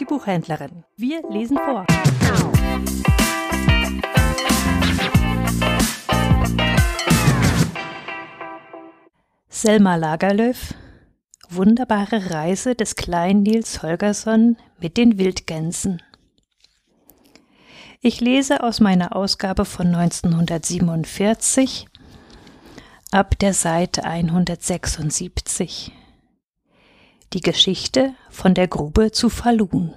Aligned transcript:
die 0.00 0.06
Buchhändlerin. 0.06 0.84
Wir 0.96 1.22
lesen 1.30 1.58
vor. 1.58 1.86
Selma 9.48 9.96
Lagerlöf 9.96 10.74
Wunderbare 11.50 12.30
Reise 12.30 12.76
des 12.76 12.94
kleinen 12.94 13.42
Nils 13.42 13.82
Holgersson 13.82 14.56
mit 14.78 14.96
den 14.96 15.18
Wildgänsen. 15.18 16.00
Ich 18.00 18.20
lese 18.20 18.62
aus 18.62 18.80
meiner 18.80 19.14
Ausgabe 19.16 19.64
von 19.64 19.94
1947 19.94 21.88
ab 23.10 23.36
der 23.40 23.52
Seite 23.52 24.04
176. 24.04 25.92
Die 27.32 27.42
Geschichte 27.42 28.16
von 28.28 28.54
der 28.54 28.66
Grube 28.66 29.12
zu 29.12 29.30
Falun. 29.30 29.92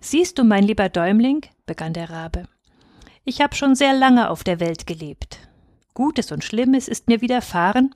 Siehst 0.00 0.40
du, 0.40 0.42
mein 0.42 0.64
lieber 0.64 0.88
Däumling, 0.88 1.42
begann 1.66 1.92
der 1.92 2.10
Rabe, 2.10 2.48
ich 3.24 3.40
habe 3.40 3.54
schon 3.54 3.76
sehr 3.76 3.94
lange 3.94 4.28
auf 4.28 4.42
der 4.42 4.58
Welt 4.58 4.88
gelebt. 4.88 5.38
Gutes 5.94 6.32
und 6.32 6.42
Schlimmes 6.42 6.88
ist 6.88 7.06
mir 7.06 7.20
widerfahren, 7.20 7.94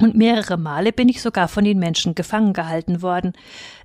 und 0.00 0.14
mehrere 0.14 0.56
Male 0.56 0.92
bin 0.92 1.08
ich 1.08 1.20
sogar 1.20 1.48
von 1.48 1.64
den 1.64 1.80
Menschen 1.80 2.14
gefangen 2.14 2.52
gehalten 2.52 3.02
worden. 3.02 3.32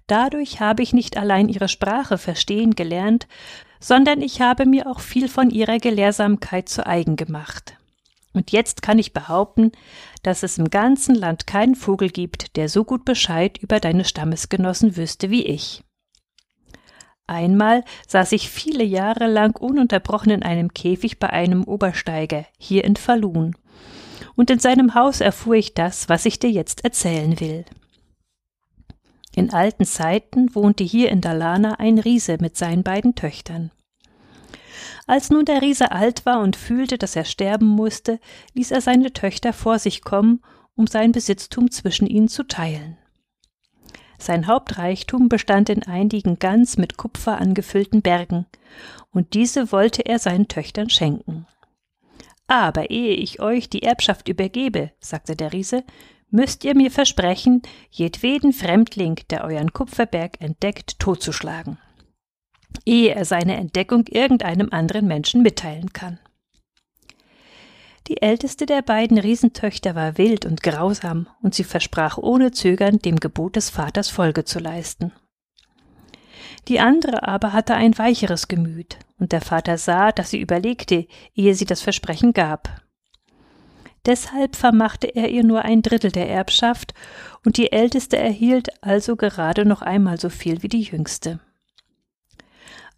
Dadurch 0.05 0.59
habe 0.59 0.83
ich 0.83 0.93
nicht 0.93 1.17
allein 1.17 1.49
ihre 1.49 1.69
Sprache 1.69 2.19
verstehen 2.19 2.75
gelernt, 2.75 3.27
sondern 3.79 4.21
ich 4.21 4.41
habe 4.41 4.67
mir 4.67 4.85
auch 4.85 4.99
viel 4.99 5.27
von 5.27 5.49
ihrer 5.49 5.79
Gelehrsamkeit 5.79 6.69
zu 6.69 6.85
eigen 6.85 7.15
gemacht. 7.15 7.77
Und 8.33 8.51
jetzt 8.51 8.81
kann 8.81 8.99
ich 8.99 9.13
behaupten, 9.13 9.71
dass 10.23 10.43
es 10.43 10.57
im 10.57 10.69
ganzen 10.69 11.15
Land 11.15 11.47
keinen 11.47 11.75
Vogel 11.75 12.09
gibt, 12.09 12.55
der 12.55 12.69
so 12.69 12.83
gut 12.83 13.03
Bescheid 13.03 13.57
über 13.57 13.79
deine 13.79 14.05
Stammesgenossen 14.05 14.95
wüsste 14.95 15.29
wie 15.29 15.45
ich. 15.45 15.83
Einmal 17.27 17.83
saß 18.07 18.33
ich 18.33 18.49
viele 18.49 18.83
Jahre 18.83 19.27
lang 19.27 19.55
ununterbrochen 19.55 20.31
in 20.31 20.43
einem 20.43 20.73
Käfig 20.73 21.19
bei 21.19 21.29
einem 21.29 21.63
Obersteiger, 21.63 22.45
hier 22.57 22.83
in 22.83 22.95
Falun. 22.95 23.55
Und 24.35 24.49
in 24.49 24.59
seinem 24.59 24.95
Haus 24.95 25.21
erfuhr 25.21 25.55
ich 25.55 25.73
das, 25.73 26.09
was 26.09 26.25
ich 26.25 26.39
dir 26.39 26.49
jetzt 26.49 26.83
erzählen 26.83 27.39
will. 27.39 27.65
In 29.33 29.53
alten 29.53 29.85
Zeiten 29.85 30.53
wohnte 30.55 30.83
hier 30.83 31.09
in 31.09 31.21
Dalana 31.21 31.79
ein 31.79 31.99
Riese 31.99 32.37
mit 32.41 32.57
seinen 32.57 32.83
beiden 32.83 33.15
Töchtern. 33.15 33.71
Als 35.11 35.29
nun 35.29 35.43
der 35.43 35.61
Riese 35.61 35.91
alt 35.91 36.25
war 36.25 36.39
und 36.39 36.55
fühlte, 36.55 36.97
dass 36.97 37.17
er 37.17 37.25
sterben 37.25 37.67
musste, 37.67 38.17
ließ 38.53 38.71
er 38.71 38.79
seine 38.79 39.11
Töchter 39.11 39.51
vor 39.51 39.77
sich 39.77 40.03
kommen, 40.03 40.41
um 40.73 40.87
sein 40.87 41.11
Besitztum 41.11 41.69
zwischen 41.69 42.07
ihnen 42.07 42.29
zu 42.29 42.43
teilen. 42.43 42.97
Sein 44.17 44.47
Hauptreichtum 44.47 45.27
bestand 45.27 45.67
in 45.67 45.83
einigen 45.83 46.39
ganz 46.39 46.77
mit 46.77 46.95
Kupfer 46.95 47.39
angefüllten 47.39 48.01
Bergen, 48.01 48.45
und 49.11 49.33
diese 49.33 49.73
wollte 49.73 50.05
er 50.05 50.17
seinen 50.17 50.47
Töchtern 50.47 50.89
schenken. 50.89 51.45
Aber 52.47 52.89
ehe 52.89 53.15
ich 53.15 53.41
euch 53.41 53.69
die 53.69 53.83
Erbschaft 53.83 54.29
übergebe, 54.29 54.91
sagte 55.01 55.35
der 55.35 55.51
Riese, 55.51 55.83
müsst 56.29 56.63
ihr 56.63 56.73
mir 56.73 56.89
versprechen, 56.89 57.63
jedweden 57.89 58.53
Fremdling, 58.53 59.19
der 59.29 59.43
euren 59.43 59.73
Kupferberg 59.73 60.39
entdeckt, 60.39 60.99
totzuschlagen 60.99 61.79
ehe 62.85 63.13
er 63.13 63.25
seine 63.25 63.57
Entdeckung 63.57 64.05
irgendeinem 64.07 64.69
anderen 64.71 65.07
Menschen 65.07 65.41
mitteilen 65.41 65.93
kann. 65.93 66.19
Die 68.07 68.21
älteste 68.21 68.65
der 68.65 68.81
beiden 68.81 69.17
Riesentöchter 69.17 69.95
war 69.95 70.17
wild 70.17 70.45
und 70.45 70.63
grausam, 70.63 71.27
und 71.41 71.53
sie 71.53 71.63
versprach 71.63 72.17
ohne 72.17 72.51
Zögern, 72.51 72.99
dem 72.99 73.17
Gebot 73.17 73.55
des 73.55 73.69
Vaters 73.69 74.09
Folge 74.09 74.43
zu 74.43 74.59
leisten. 74.59 75.11
Die 76.67 76.79
andere 76.79 77.27
aber 77.27 77.53
hatte 77.53 77.75
ein 77.75 77.97
weicheres 77.97 78.47
Gemüt, 78.47 78.97
und 79.19 79.31
der 79.31 79.41
Vater 79.41 79.77
sah, 79.77 80.11
dass 80.11 80.31
sie 80.31 80.39
überlegte, 80.39 81.07
ehe 81.35 81.55
sie 81.55 81.65
das 81.65 81.81
Versprechen 81.81 82.33
gab. 82.33 82.81
Deshalb 84.05 84.55
vermachte 84.55 85.07
er 85.07 85.29
ihr 85.29 85.43
nur 85.43 85.61
ein 85.61 85.83
Drittel 85.83 86.11
der 86.11 86.29
Erbschaft, 86.29 86.93
und 87.45 87.57
die 87.57 87.71
älteste 87.71 88.17
erhielt 88.17 88.83
also 88.83 89.15
gerade 89.15 89.63
noch 89.63 89.83
einmal 89.83 90.19
so 90.19 90.29
viel 90.29 90.63
wie 90.63 90.69
die 90.69 90.81
jüngste. 90.81 91.39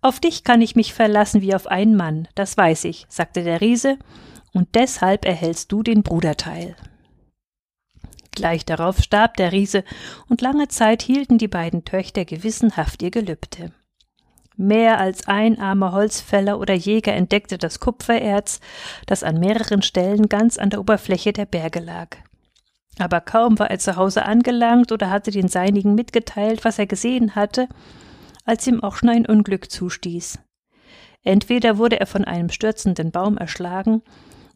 Auf 0.03 0.19
dich 0.19 0.43
kann 0.43 0.61
ich 0.61 0.75
mich 0.75 0.93
verlassen 0.93 1.41
wie 1.41 1.55
auf 1.55 1.65
einen 1.65 1.95
Mann, 1.95 2.27
das 2.35 2.57
weiß 2.57 2.83
ich, 2.83 3.05
sagte 3.07 3.41
der 3.41 3.61
Riese, 3.61 3.97
und 4.51 4.75
deshalb 4.75 5.23
erhältst 5.23 5.71
du 5.71 5.81
den 5.81 6.03
Bruderteil. 6.03 6.75
Gleich 8.31 8.65
darauf 8.65 8.99
starb 8.99 9.37
der 9.37 9.53
Riese, 9.53 9.85
und 10.27 10.41
lange 10.41 10.67
Zeit 10.67 11.03
hielten 11.03 11.37
die 11.37 11.47
beiden 11.47 11.85
Töchter 11.85 12.25
gewissenhaft 12.25 13.01
ihr 13.01 13.11
Gelübde. 13.11 13.71
Mehr 14.57 14.99
als 14.99 15.25
ein 15.29 15.57
armer 15.57 15.93
Holzfäller 15.93 16.59
oder 16.59 16.73
Jäger 16.73 17.13
entdeckte 17.13 17.57
das 17.57 17.79
Kupfererz, 17.79 18.59
das 19.05 19.23
an 19.23 19.39
mehreren 19.39 19.83
Stellen 19.83 20.27
ganz 20.27 20.57
an 20.57 20.69
der 20.69 20.81
Oberfläche 20.81 21.31
der 21.31 21.45
Berge 21.45 21.79
lag. 21.79 22.17
Aber 22.99 23.21
kaum 23.21 23.57
war 23.57 23.71
er 23.71 23.79
zu 23.79 23.95
Hause 23.95 24.25
angelangt 24.25 24.91
oder 24.91 25.09
hatte 25.09 25.31
den 25.31 25.47
Seinigen 25.47 25.95
mitgeteilt, 25.95 26.65
was 26.65 26.77
er 26.77 26.87
gesehen 26.87 27.35
hatte, 27.35 27.69
als 28.43 28.67
ihm 28.67 28.83
auch 28.83 28.95
schon 28.95 29.09
ein 29.09 29.25
Unglück 29.25 29.71
zustieß. 29.71 30.39
Entweder 31.23 31.77
wurde 31.77 31.99
er 31.99 32.07
von 32.07 32.25
einem 32.25 32.49
stürzenden 32.49 33.11
Baum 33.11 33.37
erschlagen 33.37 34.01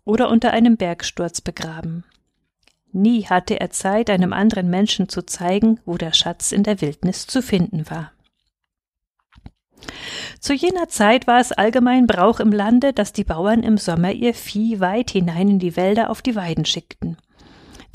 oder 0.03 0.29
unter 0.29 0.51
einem 0.51 0.77
Bergsturz 0.77 1.41
begraben. 1.41 2.03
Nie 2.91 3.25
hatte 3.25 3.59
er 3.59 3.69
Zeit, 3.69 4.09
einem 4.09 4.33
anderen 4.33 4.69
Menschen 4.69 5.09
zu 5.09 5.25
zeigen, 5.25 5.79
wo 5.85 5.97
der 5.97 6.13
Schatz 6.13 6.51
in 6.51 6.63
der 6.63 6.81
Wildnis 6.81 7.27
zu 7.27 7.41
finden 7.41 7.89
war. 7.89 8.11
Zu 10.39 10.53
jener 10.53 10.87
Zeit 10.87 11.27
war 11.27 11.39
es 11.39 11.51
allgemein 11.51 12.07
Brauch 12.07 12.39
im 12.39 12.51
Lande, 12.51 12.93
dass 12.93 13.13
die 13.13 13.23
Bauern 13.23 13.63
im 13.63 13.77
Sommer 13.77 14.11
ihr 14.11 14.33
Vieh 14.33 14.79
weit 14.79 15.11
hinein 15.11 15.49
in 15.49 15.59
die 15.59 15.75
Wälder 15.75 16.09
auf 16.09 16.21
die 16.21 16.35
Weiden 16.35 16.65
schickten. 16.65 17.17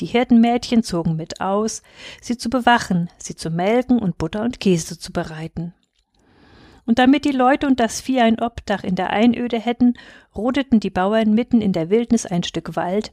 Die 0.00 0.06
Hirtenmädchen 0.06 0.82
zogen 0.82 1.16
mit 1.16 1.41
aus, 1.41 1.82
sie 2.20 2.36
zu 2.36 2.50
bewachen, 2.50 3.10
sie 3.19 3.36
zu 3.36 3.50
melken 3.50 3.98
und 3.98 4.19
Butter 4.19 4.42
und 4.42 4.60
Käse 4.60 4.98
zu 4.98 5.12
bereiten. 5.12 5.74
Und 6.84 6.98
damit 6.98 7.25
die 7.25 7.32
Leute 7.32 7.66
und 7.66 7.81
das 7.81 8.00
Vieh 8.00 8.20
ein 8.20 8.41
Obdach 8.41 8.82
in 8.82 8.97
der 8.97 9.10
Einöde 9.10 9.59
hätten, 9.59 9.94
rodeten 10.34 10.81
die 10.81 10.91
Bauern 10.91 11.34
mitten 11.34 11.60
in 11.60 11.72
der 11.72 11.91
Wildnis 11.91 12.26
ein 12.26 12.43
Stück 12.43 12.76
Wald 12.76 13.12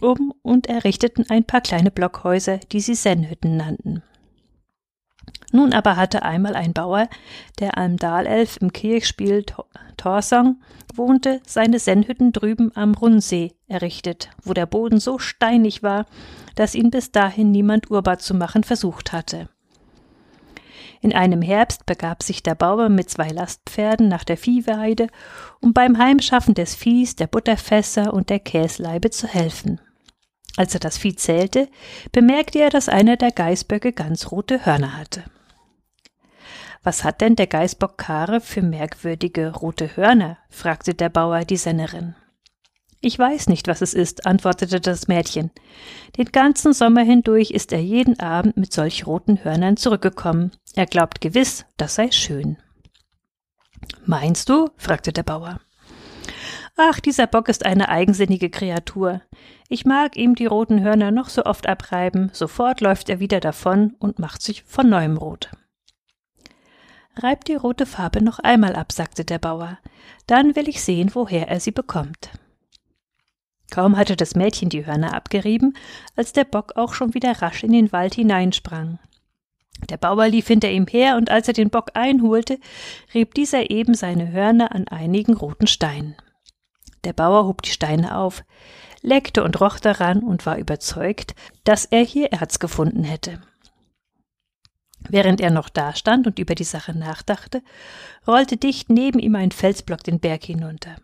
um 0.00 0.32
und 0.42 0.68
errichteten 0.68 1.26
ein 1.28 1.44
paar 1.44 1.60
kleine 1.60 1.90
Blockhäuser, 1.90 2.58
die 2.70 2.80
sie 2.80 2.94
Sennhütten 2.94 3.56
nannten. 3.56 4.02
Nun 5.52 5.72
aber 5.72 5.96
hatte 5.96 6.22
einmal 6.22 6.54
ein 6.54 6.72
Bauer, 6.72 7.08
der 7.58 7.78
am 7.78 7.96
Dalelf 7.96 8.58
im 8.60 8.72
Kirchspiel 8.72 9.44
Torsong 9.96 10.60
wohnte, 10.94 11.40
seine 11.46 11.78
Sennhütten 11.78 12.32
drüben 12.32 12.70
am 12.74 12.94
Runnsee 12.94 13.54
errichtet, 13.66 14.30
wo 14.42 14.52
der 14.52 14.66
Boden 14.66 15.00
so 15.00 15.18
steinig 15.18 15.82
war, 15.82 16.06
dass 16.54 16.74
ihn 16.74 16.90
bis 16.90 17.12
dahin 17.12 17.50
niemand 17.50 17.90
urbar 17.90 18.18
zu 18.18 18.34
machen 18.34 18.64
versucht 18.64 19.12
hatte. 19.12 19.48
In 21.00 21.14
einem 21.14 21.42
Herbst 21.42 21.86
begab 21.86 22.22
sich 22.22 22.42
der 22.42 22.54
Bauer 22.54 22.88
mit 22.88 23.08
zwei 23.08 23.28
Lastpferden 23.28 24.08
nach 24.08 24.24
der 24.24 24.36
Viehweide, 24.36 25.06
um 25.60 25.72
beim 25.72 25.98
Heimschaffen 25.98 26.54
des 26.54 26.74
Viehs, 26.74 27.14
der 27.16 27.28
Butterfässer 27.28 28.12
und 28.12 28.30
der 28.30 28.40
Käsleibe 28.40 29.10
zu 29.10 29.26
helfen. 29.28 29.80
Als 30.56 30.74
er 30.74 30.80
das 30.80 30.98
Vieh 30.98 31.14
zählte, 31.14 31.68
bemerkte 32.10 32.58
er, 32.58 32.70
dass 32.70 32.88
einer 32.88 33.16
der 33.16 33.30
Geißböcke 33.30 33.92
ganz 33.92 34.32
rote 34.32 34.66
Hörner 34.66 34.96
hatte. 34.96 35.22
Was 36.82 37.04
hat 37.04 37.20
denn 37.20 37.36
der 37.36 37.46
Geißbock 37.46 37.96
Kare 37.98 38.40
für 38.40 38.62
merkwürdige 38.62 39.54
rote 39.54 39.96
Hörner? 39.96 40.38
fragte 40.48 40.94
der 40.94 41.10
Bauer 41.10 41.44
die 41.44 41.56
Sennerin. 41.56 42.16
Ich 43.00 43.16
weiß 43.16 43.48
nicht, 43.48 43.68
was 43.68 43.80
es 43.80 43.94
ist, 43.94 44.26
antwortete 44.26 44.80
das 44.80 45.06
Mädchen. 45.06 45.50
Den 46.16 46.26
ganzen 46.26 46.72
Sommer 46.72 47.02
hindurch 47.02 47.52
ist 47.52 47.72
er 47.72 47.80
jeden 47.80 48.18
Abend 48.18 48.56
mit 48.56 48.72
solch 48.72 49.06
roten 49.06 49.44
Hörnern 49.44 49.76
zurückgekommen. 49.76 50.50
Er 50.74 50.86
glaubt 50.86 51.20
gewiss, 51.20 51.64
das 51.76 51.94
sei 51.94 52.10
schön. 52.10 52.58
Meinst 54.04 54.48
du? 54.48 54.70
fragte 54.76 55.12
der 55.12 55.22
Bauer. 55.22 55.60
Ach, 56.76 56.98
dieser 56.98 57.26
Bock 57.26 57.48
ist 57.48 57.66
eine 57.66 57.88
eigensinnige 57.88 58.50
Kreatur. 58.50 59.20
Ich 59.68 59.84
mag 59.84 60.16
ihm 60.16 60.34
die 60.34 60.46
roten 60.46 60.82
Hörner 60.82 61.10
noch 61.10 61.28
so 61.28 61.44
oft 61.44 61.68
abreiben, 61.68 62.30
sofort 62.32 62.80
läuft 62.80 63.08
er 63.08 63.20
wieder 63.20 63.40
davon 63.40 63.94
und 63.98 64.18
macht 64.18 64.42
sich 64.42 64.64
von 64.64 64.88
neuem 64.88 65.16
rot. 65.16 65.50
Reib 67.16 67.44
die 67.44 67.56
rote 67.56 67.84
Farbe 67.84 68.22
noch 68.22 68.38
einmal 68.38 68.76
ab, 68.76 68.92
sagte 68.92 69.24
der 69.24 69.38
Bauer, 69.38 69.78
dann 70.26 70.54
will 70.54 70.68
ich 70.68 70.82
sehen, 70.82 71.10
woher 71.14 71.48
er 71.48 71.58
sie 71.58 71.72
bekommt. 71.72 72.30
Kaum 73.70 73.96
hatte 73.96 74.16
das 74.16 74.34
Mädchen 74.34 74.70
die 74.70 74.86
Hörner 74.86 75.14
abgerieben, 75.14 75.76
als 76.16 76.32
der 76.32 76.44
Bock 76.44 76.72
auch 76.76 76.94
schon 76.94 77.14
wieder 77.14 77.42
rasch 77.42 77.62
in 77.62 77.72
den 77.72 77.92
Wald 77.92 78.14
hineinsprang. 78.14 78.98
Der 79.90 79.96
Bauer 79.96 80.28
lief 80.28 80.46
hinter 80.48 80.70
ihm 80.70 80.86
her, 80.86 81.16
und 81.16 81.30
als 81.30 81.48
er 81.48 81.54
den 81.54 81.70
Bock 81.70 81.90
einholte, 81.94 82.58
rieb 83.14 83.34
dieser 83.34 83.70
eben 83.70 83.94
seine 83.94 84.32
Hörner 84.32 84.74
an 84.74 84.88
einigen 84.88 85.34
roten 85.34 85.66
Steinen. 85.66 86.16
Der 87.04 87.12
Bauer 87.12 87.46
hob 87.46 87.62
die 87.62 87.70
Steine 87.70 88.16
auf, 88.16 88.42
leckte 89.02 89.44
und 89.44 89.60
roch 89.60 89.78
daran 89.78 90.20
und 90.20 90.46
war 90.46 90.58
überzeugt, 90.58 91.34
dass 91.64 91.84
er 91.84 92.04
hier 92.04 92.32
Erz 92.32 92.58
gefunden 92.58 93.04
hätte. 93.04 93.40
Während 95.08 95.40
er 95.40 95.50
noch 95.50 95.68
dastand 95.68 96.26
und 96.26 96.38
über 96.38 96.54
die 96.54 96.64
Sache 96.64 96.96
nachdachte, 96.96 97.62
rollte 98.26 98.56
dicht 98.56 98.90
neben 98.90 99.20
ihm 99.20 99.36
ein 99.36 99.52
Felsblock 99.52 100.02
den 100.02 100.18
Berg 100.18 100.44
hinunter. 100.44 100.96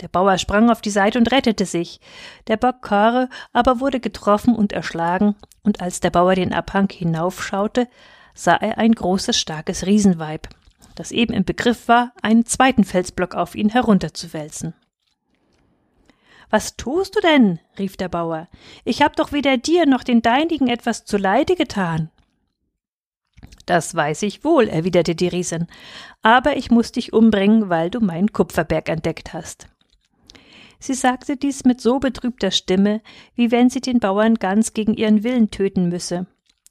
Der 0.00 0.08
Bauer 0.08 0.38
sprang 0.38 0.70
auf 0.70 0.80
die 0.80 0.90
Seite 0.90 1.18
und 1.18 1.30
rettete 1.30 1.66
sich. 1.66 2.00
Der 2.46 2.56
Bock 2.56 2.82
Kare 2.82 3.28
aber 3.52 3.80
wurde 3.80 4.00
getroffen 4.00 4.54
und 4.54 4.72
erschlagen, 4.72 5.36
und 5.62 5.80
als 5.82 6.00
der 6.00 6.10
Bauer 6.10 6.34
den 6.34 6.54
Abhang 6.54 6.88
hinaufschaute, 6.90 7.86
sah 8.34 8.56
er 8.56 8.78
ein 8.78 8.92
großes, 8.92 9.38
starkes 9.38 9.84
Riesenweib, 9.84 10.48
das 10.94 11.12
eben 11.12 11.34
im 11.34 11.44
Begriff 11.44 11.88
war, 11.88 12.12
einen 12.22 12.46
zweiten 12.46 12.84
Felsblock 12.84 13.34
auf 13.34 13.54
ihn 13.54 13.68
herunterzuwälzen. 13.68 14.74
Was 16.48 16.76
tust 16.76 17.14
du 17.14 17.20
denn? 17.20 17.60
rief 17.78 17.96
der 17.96 18.08
Bauer. 18.08 18.48
Ich 18.84 19.02
hab 19.02 19.14
doch 19.16 19.32
weder 19.32 19.56
dir 19.56 19.86
noch 19.86 20.02
den 20.02 20.22
Deinigen 20.22 20.68
etwas 20.68 21.04
zuleide 21.04 21.54
getan. 21.54 22.10
Das 23.66 23.94
weiß 23.94 24.22
ich 24.22 24.42
wohl, 24.42 24.66
erwiderte 24.66 25.14
die 25.14 25.28
Riesin, 25.28 25.68
aber 26.22 26.56
ich 26.56 26.72
muss 26.72 26.90
dich 26.90 27.12
umbringen, 27.12 27.68
weil 27.68 27.88
du 27.88 28.00
meinen 28.00 28.32
Kupferberg 28.32 28.88
entdeckt 28.88 29.32
hast. 29.32 29.68
Sie 30.80 30.94
sagte 30.94 31.36
dies 31.36 31.64
mit 31.64 31.80
so 31.80 32.00
betrübter 32.00 32.50
Stimme, 32.50 33.02
wie 33.34 33.50
wenn 33.50 33.68
sie 33.68 33.82
den 33.82 34.00
Bauern 34.00 34.36
ganz 34.36 34.72
gegen 34.72 34.94
ihren 34.94 35.22
Willen 35.22 35.50
töten 35.50 35.88
müsse. 35.88 36.26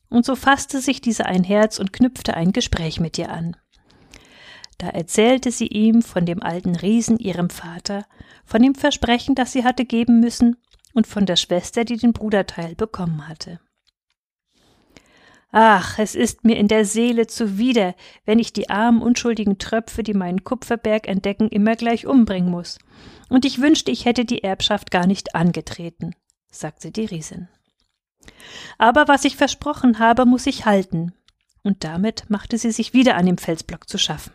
Und 0.09 0.25
so 0.25 0.35
fasste 0.35 0.81
sich 0.81 0.99
dieser 0.99 1.27
ein 1.27 1.43
Herz 1.43 1.79
und 1.79 1.93
knüpfte 1.93 2.33
ein 2.33 2.51
Gespräch 2.51 2.99
mit 2.99 3.17
ihr 3.19 3.31
an. 3.31 3.55
Da 4.79 4.87
erzählte 4.87 5.51
sie 5.51 5.67
ihm 5.67 6.01
von 6.01 6.25
dem 6.25 6.41
alten 6.41 6.75
Riesen, 6.75 7.19
ihrem 7.19 7.49
Vater, 7.49 8.05
von 8.45 8.63
dem 8.63 8.73
Versprechen, 8.73 9.35
das 9.35 9.51
sie 9.51 9.63
hatte 9.63 9.85
geben 9.85 10.19
müssen, 10.19 10.57
und 10.93 11.05
von 11.05 11.27
der 11.27 11.35
Schwester, 11.35 11.85
die 11.85 11.97
den 11.97 12.13
Bruderteil 12.13 12.75
bekommen 12.75 13.27
hatte. 13.27 13.59
Ach, 15.51 15.97
es 15.97 16.13
ist 16.13 16.43
mir 16.43 16.57
in 16.57 16.67
der 16.67 16.85
Seele 16.85 17.25
zuwider, 17.25 17.95
wenn 18.25 18.37
ich 18.37 18.53
die 18.53 18.69
armen, 18.69 19.01
unschuldigen 19.01 19.57
Tröpfe, 19.57 20.03
die 20.03 20.13
meinen 20.13 20.43
Kupferberg 20.43 21.07
entdecken, 21.07 21.49
immer 21.49 21.75
gleich 21.75 22.05
umbringen 22.05 22.51
muss. 22.51 22.77
Und 23.29 23.45
ich 23.45 23.59
wünschte, 23.59 23.91
ich 23.91 24.05
hätte 24.05 24.25
die 24.25 24.43
Erbschaft 24.43 24.91
gar 24.91 25.07
nicht 25.07 25.33
angetreten, 25.33 26.13
sagte 26.51 26.91
die 26.91 27.05
Riesin. 27.05 27.47
Aber 28.77 29.07
was 29.07 29.25
ich 29.25 29.37
versprochen 29.37 29.97
habe, 29.97 30.25
muss 30.25 30.45
ich 30.45 30.65
halten. 30.65 31.13
Und 31.63 31.83
damit 31.83 32.29
machte 32.29 32.57
sie 32.57 32.71
sich 32.71 32.93
wieder 32.93 33.15
an 33.15 33.25
dem 33.25 33.37
Felsblock 33.37 33.89
zu 33.89 33.97
schaffen. 33.97 34.33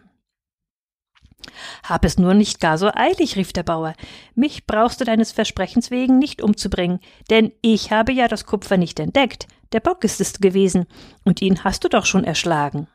Hab 1.82 2.04
es 2.04 2.18
nur 2.18 2.34
nicht 2.34 2.60
gar 2.60 2.78
so 2.78 2.90
eilig, 2.92 3.36
rief 3.36 3.52
der 3.52 3.62
Bauer. 3.62 3.94
Mich 4.34 4.66
brauchst 4.66 5.00
du 5.00 5.04
deines 5.04 5.30
Versprechens 5.30 5.90
wegen 5.90 6.18
nicht 6.18 6.42
umzubringen, 6.42 7.00
denn 7.30 7.52
ich 7.60 7.92
habe 7.92 8.12
ja 8.12 8.28
das 8.28 8.46
Kupfer 8.46 8.78
nicht 8.78 8.98
entdeckt. 8.98 9.46
Der 9.72 9.80
Bock 9.80 10.04
ist 10.04 10.20
es 10.20 10.34
gewesen, 10.34 10.86
und 11.24 11.42
ihn 11.42 11.64
hast 11.64 11.84
du 11.84 11.88
doch 11.88 12.06
schon 12.06 12.24
erschlagen. 12.24 12.88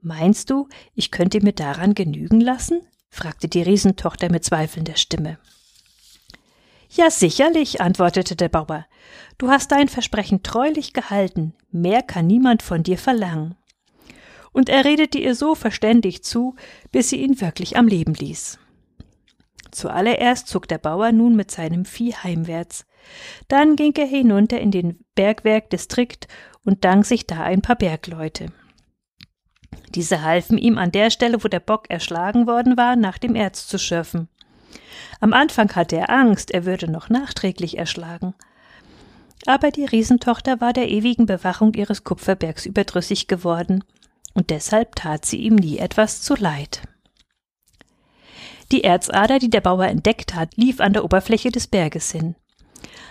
Meinst 0.00 0.50
du, 0.50 0.68
ich 0.94 1.10
könnte 1.10 1.40
mir 1.40 1.52
daran 1.52 1.94
genügen 1.94 2.40
lassen? 2.40 2.80
fragte 3.10 3.48
die 3.48 3.62
Riesentochter 3.62 4.30
mit 4.30 4.44
zweifelnder 4.44 4.96
Stimme. 4.96 5.38
Ja, 6.90 7.10
sicherlich, 7.10 7.80
antwortete 7.80 8.36
der 8.36 8.48
Bauer. 8.48 8.86
Du 9.38 9.48
hast 9.48 9.72
dein 9.72 9.88
Versprechen 9.88 10.42
treulich 10.42 10.92
gehalten, 10.92 11.54
mehr 11.70 12.02
kann 12.02 12.26
niemand 12.26 12.62
von 12.62 12.82
dir 12.82 12.98
verlangen 12.98 13.56
und 14.56 14.70
er 14.70 14.86
redete 14.86 15.18
ihr 15.18 15.34
so 15.34 15.54
verständig 15.54 16.24
zu, 16.24 16.56
bis 16.90 17.10
sie 17.10 17.20
ihn 17.20 17.42
wirklich 17.42 17.76
am 17.76 17.86
Leben 17.86 18.14
ließ. 18.14 18.58
Zuallererst 19.70 20.48
zog 20.48 20.66
der 20.66 20.78
Bauer 20.78 21.12
nun 21.12 21.36
mit 21.36 21.50
seinem 21.50 21.84
Vieh 21.84 22.14
heimwärts. 22.14 22.85
Dann 23.48 23.76
ging 23.76 23.94
er 23.96 24.06
hinunter 24.06 24.60
in 24.60 24.70
den 24.70 25.04
Bergwerkdistrikt 25.14 26.28
und 26.64 26.84
dank 26.84 27.06
sich 27.06 27.26
da 27.26 27.42
ein 27.42 27.62
paar 27.62 27.76
Bergleute. 27.76 28.46
Diese 29.94 30.22
halfen 30.22 30.58
ihm 30.58 30.78
an 30.78 30.92
der 30.92 31.10
Stelle, 31.10 31.42
wo 31.42 31.48
der 31.48 31.60
Bock 31.60 31.88
erschlagen 31.88 32.46
worden 32.46 32.76
war, 32.76 32.96
nach 32.96 33.18
dem 33.18 33.34
Erz 33.34 33.66
zu 33.66 33.78
schürfen. 33.78 34.28
Am 35.20 35.32
Anfang 35.32 35.74
hatte 35.74 35.96
er 35.96 36.10
Angst, 36.10 36.50
er 36.50 36.64
würde 36.64 36.90
noch 36.90 37.08
nachträglich 37.08 37.78
erschlagen. 37.78 38.34
Aber 39.46 39.70
die 39.70 39.84
Riesentochter 39.84 40.60
war 40.60 40.72
der 40.72 40.88
ewigen 40.90 41.26
Bewachung 41.26 41.74
ihres 41.74 42.04
Kupferbergs 42.04 42.66
überdrüssig 42.66 43.28
geworden 43.28 43.84
und 44.34 44.50
deshalb 44.50 44.96
tat 44.96 45.24
sie 45.24 45.38
ihm 45.38 45.54
nie 45.54 45.78
etwas 45.78 46.20
zu 46.20 46.34
leid. 46.34 46.82
Die 48.72 48.82
Erzader, 48.82 49.38
die 49.38 49.50
der 49.50 49.60
Bauer 49.60 49.86
entdeckt 49.86 50.34
hat, 50.34 50.56
lief 50.56 50.80
an 50.80 50.92
der 50.92 51.04
Oberfläche 51.04 51.50
des 51.50 51.68
Berges 51.68 52.10
hin. 52.10 52.34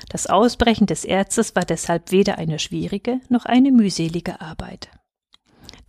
Das 0.09 0.27
Ausbrechen 0.27 0.87
des 0.87 1.05
Erzes 1.05 1.55
war 1.55 1.65
deshalb 1.65 2.11
weder 2.11 2.37
eine 2.37 2.59
schwierige 2.59 3.19
noch 3.29 3.45
eine 3.45 3.71
mühselige 3.71 4.41
Arbeit. 4.41 4.89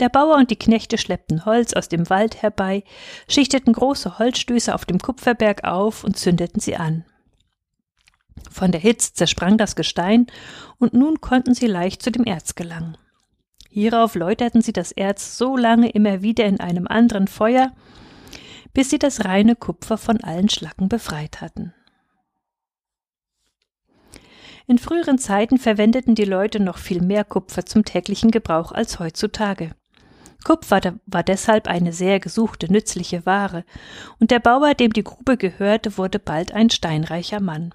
Der 0.00 0.08
Bauer 0.10 0.36
und 0.36 0.50
die 0.50 0.58
Knechte 0.58 0.98
schleppten 0.98 1.46
Holz 1.46 1.72
aus 1.72 1.88
dem 1.88 2.10
Wald 2.10 2.42
herbei, 2.42 2.84
schichteten 3.28 3.72
große 3.72 4.18
Holzstöße 4.18 4.74
auf 4.74 4.84
dem 4.84 4.98
Kupferberg 4.98 5.64
auf 5.64 6.04
und 6.04 6.16
zündeten 6.18 6.60
sie 6.60 6.76
an. 6.76 7.04
Von 8.50 8.72
der 8.72 8.80
Hitze 8.80 9.14
zersprang 9.14 9.56
das 9.56 9.74
Gestein, 9.76 10.26
und 10.78 10.92
nun 10.92 11.20
konnten 11.20 11.54
sie 11.54 11.66
leicht 11.66 12.02
zu 12.02 12.10
dem 12.10 12.24
Erz 12.24 12.54
gelangen. 12.54 12.98
Hierauf 13.70 14.14
läuterten 14.14 14.62
sie 14.62 14.72
das 14.72 14.92
Erz 14.92 15.38
so 15.38 15.56
lange 15.56 15.90
immer 15.90 16.22
wieder 16.22 16.44
in 16.44 16.60
einem 16.60 16.86
anderen 16.86 17.28
Feuer, 17.28 17.72
bis 18.72 18.90
sie 18.90 18.98
das 18.98 19.24
reine 19.24 19.56
Kupfer 19.56 19.96
von 19.96 20.22
allen 20.22 20.50
Schlacken 20.50 20.88
befreit 20.88 21.40
hatten. 21.40 21.74
In 24.66 24.78
früheren 24.78 25.18
Zeiten 25.18 25.58
verwendeten 25.58 26.16
die 26.16 26.24
Leute 26.24 26.58
noch 26.58 26.78
viel 26.78 27.00
mehr 27.00 27.24
Kupfer 27.24 27.64
zum 27.64 27.84
täglichen 27.84 28.32
Gebrauch 28.32 28.72
als 28.72 28.98
heutzutage. 28.98 29.70
Kupfer 30.44 30.80
war 31.06 31.22
deshalb 31.22 31.68
eine 31.68 31.92
sehr 31.92 32.20
gesuchte, 32.20 32.70
nützliche 32.70 33.24
Ware, 33.26 33.64
und 34.18 34.30
der 34.30 34.40
Bauer, 34.40 34.74
dem 34.74 34.92
die 34.92 35.04
Grube 35.04 35.36
gehörte, 35.36 35.98
wurde 35.98 36.18
bald 36.18 36.52
ein 36.52 36.70
steinreicher 36.70 37.40
Mann. 37.40 37.74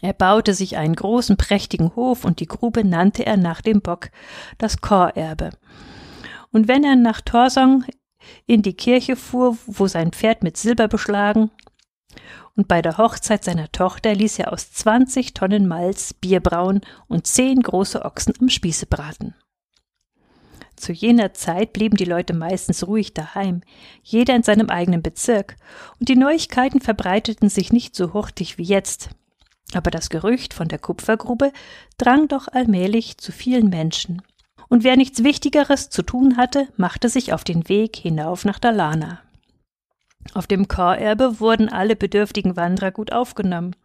Er 0.00 0.14
baute 0.14 0.54
sich 0.54 0.78
einen 0.78 0.96
großen, 0.96 1.36
prächtigen 1.36 1.94
Hof 1.94 2.24
und 2.24 2.40
die 2.40 2.46
Grube 2.46 2.84
nannte 2.84 3.26
er 3.26 3.36
nach 3.36 3.60
dem 3.60 3.82
Bock 3.82 4.10
das 4.56 4.80
Chorerbe. 4.80 5.50
Und 6.50 6.68
wenn 6.68 6.84
er 6.84 6.96
nach 6.96 7.20
Torsong 7.20 7.84
in 8.46 8.62
die 8.62 8.74
Kirche 8.74 9.16
fuhr, 9.16 9.58
wo 9.66 9.86
sein 9.86 10.12
Pferd 10.12 10.42
mit 10.42 10.56
Silber 10.56 10.88
beschlagen, 10.88 11.50
und 12.56 12.68
bei 12.68 12.82
der 12.82 12.98
Hochzeit 12.98 13.44
seiner 13.44 13.70
Tochter 13.72 14.14
ließ 14.14 14.38
er 14.38 14.52
aus 14.52 14.72
zwanzig 14.72 15.34
Tonnen 15.34 15.66
Malz 15.66 16.12
Bier 16.14 16.40
brauen 16.40 16.80
und 17.08 17.26
zehn 17.26 17.60
große 17.60 18.04
Ochsen 18.04 18.34
am 18.40 18.48
Spieße 18.48 18.86
braten. 18.86 19.34
Zu 20.76 20.92
jener 20.92 21.32
Zeit 21.32 21.72
blieben 21.72 21.96
die 21.96 22.04
Leute 22.04 22.34
meistens 22.34 22.86
ruhig 22.86 23.14
daheim, 23.14 23.62
jeder 24.02 24.34
in 24.34 24.42
seinem 24.42 24.68
eigenen 24.68 25.02
Bezirk, 25.02 25.56
und 26.00 26.08
die 26.08 26.16
Neuigkeiten 26.16 26.80
verbreiteten 26.80 27.48
sich 27.48 27.72
nicht 27.72 27.94
so 27.94 28.12
hurtig 28.12 28.58
wie 28.58 28.64
jetzt. 28.64 29.10
Aber 29.74 29.90
das 29.90 30.10
Gerücht 30.10 30.52
von 30.52 30.68
der 30.68 30.78
Kupfergrube 30.78 31.52
drang 31.98 32.26
doch 32.26 32.48
allmählich 32.48 33.18
zu 33.18 33.32
vielen 33.32 33.68
Menschen. 33.68 34.22
Und 34.68 34.84
wer 34.84 34.96
nichts 34.96 35.22
Wichtigeres 35.22 35.88
zu 35.88 36.02
tun 36.02 36.36
hatte, 36.36 36.68
machte 36.76 37.08
sich 37.08 37.32
auf 37.32 37.44
den 37.44 37.68
Weg 37.68 37.96
hinauf 37.96 38.44
nach 38.44 38.58
Dalana. 38.58 39.20
Auf 40.34 40.46
dem 40.46 40.68
Chorerbe 40.68 41.40
wurden 41.40 41.68
alle 41.68 41.96
bedürftigen 41.96 42.56
Wanderer 42.56 42.90
gut 42.90 43.12
aufgenommen. 43.12 43.76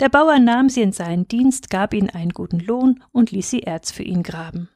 Der 0.00 0.08
Bauer 0.08 0.38
nahm 0.38 0.68
sie 0.68 0.82
in 0.82 0.92
seinen 0.92 1.28
Dienst, 1.28 1.70
gab 1.70 1.94
ihnen 1.94 2.10
einen 2.10 2.32
guten 2.32 2.60
Lohn 2.60 3.02
und 3.12 3.30
ließ 3.30 3.48
sie 3.48 3.62
Erz 3.62 3.92
für 3.92 4.02
ihn 4.02 4.22
graben. 4.22 4.68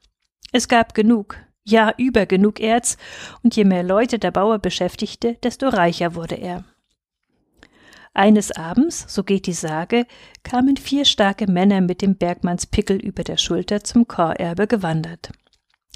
Es 0.52 0.68
gab 0.68 0.94
genug, 0.94 1.37
ja 1.64 1.92
über 1.99 2.25
genug 2.26 2.61
Erz, 2.61 2.97
und 3.42 3.56
je 3.56 3.64
mehr 3.64 3.82
Leute 3.82 4.18
der 4.18 4.30
Bauer 4.30 4.58
beschäftigte, 4.58 5.35
desto 5.42 5.68
reicher 5.68 6.14
wurde 6.14 6.37
er. 6.37 6.64
Eines 8.14 8.50
Abends, 8.52 9.04
so 9.08 9.23
geht 9.23 9.47
die 9.47 9.52
Sage, 9.52 10.06
kamen 10.42 10.76
vier 10.76 11.04
starke 11.04 11.50
Männer 11.50 11.80
mit 11.80 12.02
dem 12.02 12.16
Bergmannspickel 12.16 12.97
über 12.97 13.23
der 13.23 13.37
Schulter 13.37 13.85
zum 13.85 14.08
Chorerbe 14.08 14.66
gewandert. 14.66 15.30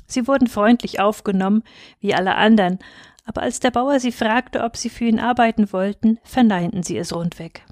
Sie 0.07 0.29
wurden 0.29 0.47
freundlich 0.47 1.01
aufgenommen, 1.01 1.63
wie 2.01 2.15
alle 2.15 2.35
anderen, 2.37 2.79
aber 3.25 3.43
als 3.43 3.61
der 3.61 3.71
Bauer 3.71 4.01
sie 4.01 4.13
fragte, 4.13 4.63
ob 4.63 4.77
sie 4.77 4.91
für 4.91 5.05
ihn 5.05 5.21
arbeiten 5.21 5.73
wollten, 5.73 6.19
verneinten 6.25 6.83
sie 6.83 6.97
es 6.99 7.15
rundweg. 7.15 7.65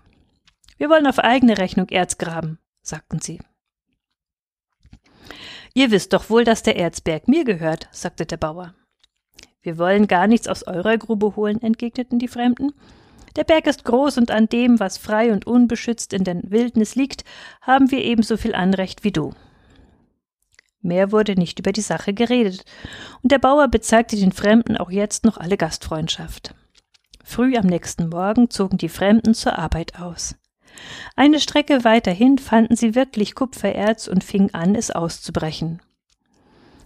Wir 0.78 0.88
wollen 0.88 1.07
auf 1.07 1.19
eigene 1.19 1.59
Rechnung 1.59 1.88
Erz 1.88 2.19
graben, 2.19 2.59
sagten 2.83 3.21
sie. 3.21 3.40
Ihr 5.75 5.90
wisst 5.90 6.12
doch 6.12 6.30
wohl, 6.30 6.45
dass 6.45 6.62
der 6.62 6.76
Erzberg 6.76 7.28
mir 7.28 7.45
gehört, 7.45 7.88
sagte 7.92 8.26
der 8.26 8.37
Bauer. 8.37 8.75
Wir 9.62 9.78
wollen 9.78 10.07
gar 10.07 10.26
nichts 10.26 10.49
aus 10.49 10.66
eurer 10.66 10.97
Grube 10.97 11.37
holen, 11.37 11.62
entgegneten 11.62 12.19
die 12.19 12.28
Fremden. 12.28 12.73
Der 13.37 13.45
Berg 13.45 13.66
ist 13.66 13.85
groß 13.85 14.19
und 14.19 14.30
an 14.30 14.49
dem, 14.49 14.80
was 14.80 14.99
frei 14.99 15.33
und 15.33 15.47
unbeschützt 15.47 16.12
in 16.12 16.25
der 16.25 16.40
Wildnis 16.42 16.95
liegt, 16.95 17.25
haben 17.61 17.90
wir 17.90 18.02
ebenso 18.02 18.37
viel 18.37 18.54
Anrecht 18.54 19.04
wie 19.04 19.12
du. 19.12 19.33
Mehr 20.82 21.12
wurde 21.12 21.34
nicht 21.34 21.58
über 21.58 21.72
die 21.72 21.82
Sache 21.82 22.14
geredet, 22.14 22.64
und 23.22 23.32
der 23.32 23.38
Bauer 23.38 23.68
bezeigte 23.68 24.16
den 24.16 24.32
Fremden 24.32 24.76
auch 24.76 24.90
jetzt 24.90 25.25
noch 25.25 25.37
alle 25.37 25.56
Gastfreundschaft. 25.56 26.54
Früh 27.22 27.56
am 27.56 27.66
nächsten 27.66 28.08
Morgen 28.08 28.50
zogen 28.50 28.78
die 28.78 28.88
Fremden 28.88 29.34
zur 29.34 29.58
Arbeit 29.58 30.00
aus. 30.00 30.37
Eine 31.16 31.40
Strecke 31.40 31.84
weiterhin 31.84 32.38
fanden 32.38 32.76
sie 32.76 32.94
wirklich 32.94 33.34
Kupfererz 33.34 34.08
und 34.08 34.25
fingen 34.25 34.54
an, 34.54 34.75
es 34.75 34.90
auszubrechen. 34.90 35.82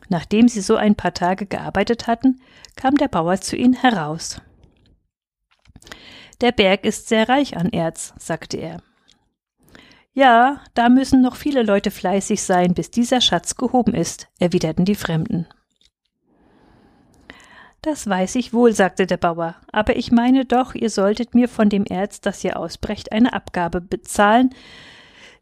Nachdem 0.09 0.49
sie 0.49 0.61
so 0.61 0.77
ein 0.77 0.97
paar 0.97 1.15
Tage 1.15 1.47
gearbeitet 1.47 2.07
hatten, 2.07 2.41
kam 2.77 2.97
der 2.97 3.09
Bauer 3.09 3.41
zu 3.41 3.57
ihnen 3.57 3.75
heraus. 3.75 4.41
Der 6.41 6.53
Berg 6.53 6.85
ist 6.85 7.09
sehr 7.09 7.29
reich 7.29 7.57
an 7.57 7.71
Erz, 7.71 8.13
sagte 8.19 8.57
er. 8.57 8.83
Ja, 10.15 10.61
da 10.75 10.89
müssen 10.89 11.23
noch 11.23 11.35
viele 11.35 11.65
Leute 11.65 11.91
fleißig 11.91 12.41
sein, 12.41 12.73
bis 12.73 12.91
dieser 12.91 13.21
Schatz 13.21 13.57
gehoben 13.57 13.95
ist, 13.95 14.29
erwiderten 14.39 14.85
die 14.85 14.95
Fremden. 14.95 15.47
Das 17.83 18.09
weiß 18.09 18.37
ich 18.37 18.53
wohl, 18.53 18.73
sagte 18.73 19.07
der 19.07 19.17
Bauer, 19.17 19.57
aber 19.73 19.97
ich 19.97 20.13
meine 20.13 20.45
doch, 20.45 20.75
ihr 20.75 20.89
solltet 20.89 21.35
mir 21.35 21.49
von 21.49 21.69
dem 21.69 21.85
Erz, 21.85 22.21
das 22.21 22.43
ihr 22.45 22.59
ausbrecht, 22.59 23.13
eine 23.13 23.33
Abgabe 23.33 23.81
bezahlen, 23.81 24.55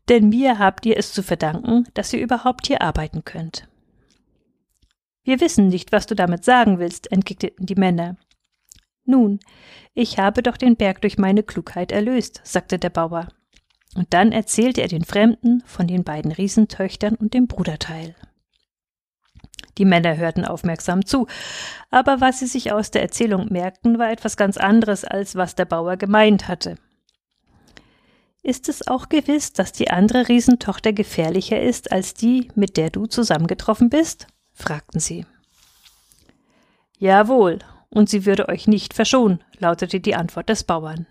denn 0.08 0.30
mir 0.30 0.58
habt 0.58 0.86
ihr 0.86 0.96
es 0.96 1.12
zu 1.12 1.22
verdanken, 1.22 1.86
dass 1.92 2.12
ihr 2.12 2.20
überhaupt 2.20 2.66
hier 2.66 2.80
arbeiten 2.80 3.24
könnt. 3.24 3.68
Wir 5.22 5.40
wissen 5.40 5.68
nicht, 5.68 5.92
was 5.92 6.06
du 6.06 6.16
damit 6.16 6.44
sagen 6.44 6.78
willst, 6.78 7.12
entgegneten 7.12 7.66
die 7.66 7.76
Männer. 7.76 8.16
Nun, 9.04 9.38
ich 9.94 10.18
habe 10.18 10.42
doch 10.42 10.56
den 10.56 10.76
Berg 10.76 11.02
durch 11.02 11.18
meine 11.18 11.42
Klugheit 11.42 11.92
erlöst, 11.92 12.40
sagte 12.42 12.78
der 12.78 12.90
Bauer. 12.90 13.28
Und 13.94 14.14
dann 14.14 14.32
erzählte 14.32 14.80
er 14.80 14.88
den 14.88 15.04
Fremden 15.04 15.62
von 15.66 15.86
den 15.86 16.04
beiden 16.04 16.32
Riesentöchtern 16.32 17.14
und 17.14 17.34
dem 17.34 17.46
Bruderteil. 17.46 18.14
Die 19.78 19.84
Männer 19.84 20.16
hörten 20.16 20.44
aufmerksam 20.44 21.06
zu, 21.06 21.26
aber 21.90 22.20
was 22.20 22.38
sie 22.38 22.46
sich 22.46 22.72
aus 22.72 22.90
der 22.90 23.02
Erzählung 23.02 23.48
merkten, 23.50 23.98
war 23.98 24.10
etwas 24.10 24.36
ganz 24.36 24.56
anderes, 24.56 25.04
als 25.04 25.34
was 25.34 25.54
der 25.54 25.64
Bauer 25.64 25.96
gemeint 25.96 26.48
hatte. 26.48 26.76
Ist 28.42 28.68
es 28.68 28.86
auch 28.86 29.08
gewiss, 29.08 29.52
dass 29.52 29.72
die 29.72 29.90
andere 29.90 30.28
Riesentochter 30.28 30.92
gefährlicher 30.92 31.60
ist 31.60 31.92
als 31.92 32.14
die, 32.14 32.48
mit 32.54 32.76
der 32.76 32.90
du 32.90 33.06
zusammengetroffen 33.06 33.88
bist? 33.88 34.26
fragten 34.52 35.00
sie. 35.00 35.26
Jawohl, 36.98 37.60
und 37.88 38.08
sie 38.08 38.26
würde 38.26 38.48
euch 38.48 38.66
nicht 38.66 38.94
verschonen, 38.94 39.42
lautete 39.58 40.00
die 40.00 40.14
Antwort 40.14 40.48
des 40.48 40.64
Bauern. 40.64 41.06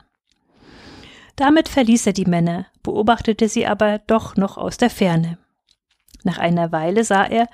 Damit 1.41 1.69
verließ 1.69 2.05
er 2.05 2.13
die 2.13 2.27
Männer, 2.27 2.67
beobachtete 2.83 3.49
sie 3.49 3.65
aber 3.65 3.97
doch 4.05 4.35
noch 4.35 4.59
aus 4.59 4.77
der 4.77 4.91
Ferne. 4.91 5.39
Nach 6.23 6.37
einer 6.37 6.71
Weile 6.71 7.03
sah 7.03 7.23
er, 7.23 7.47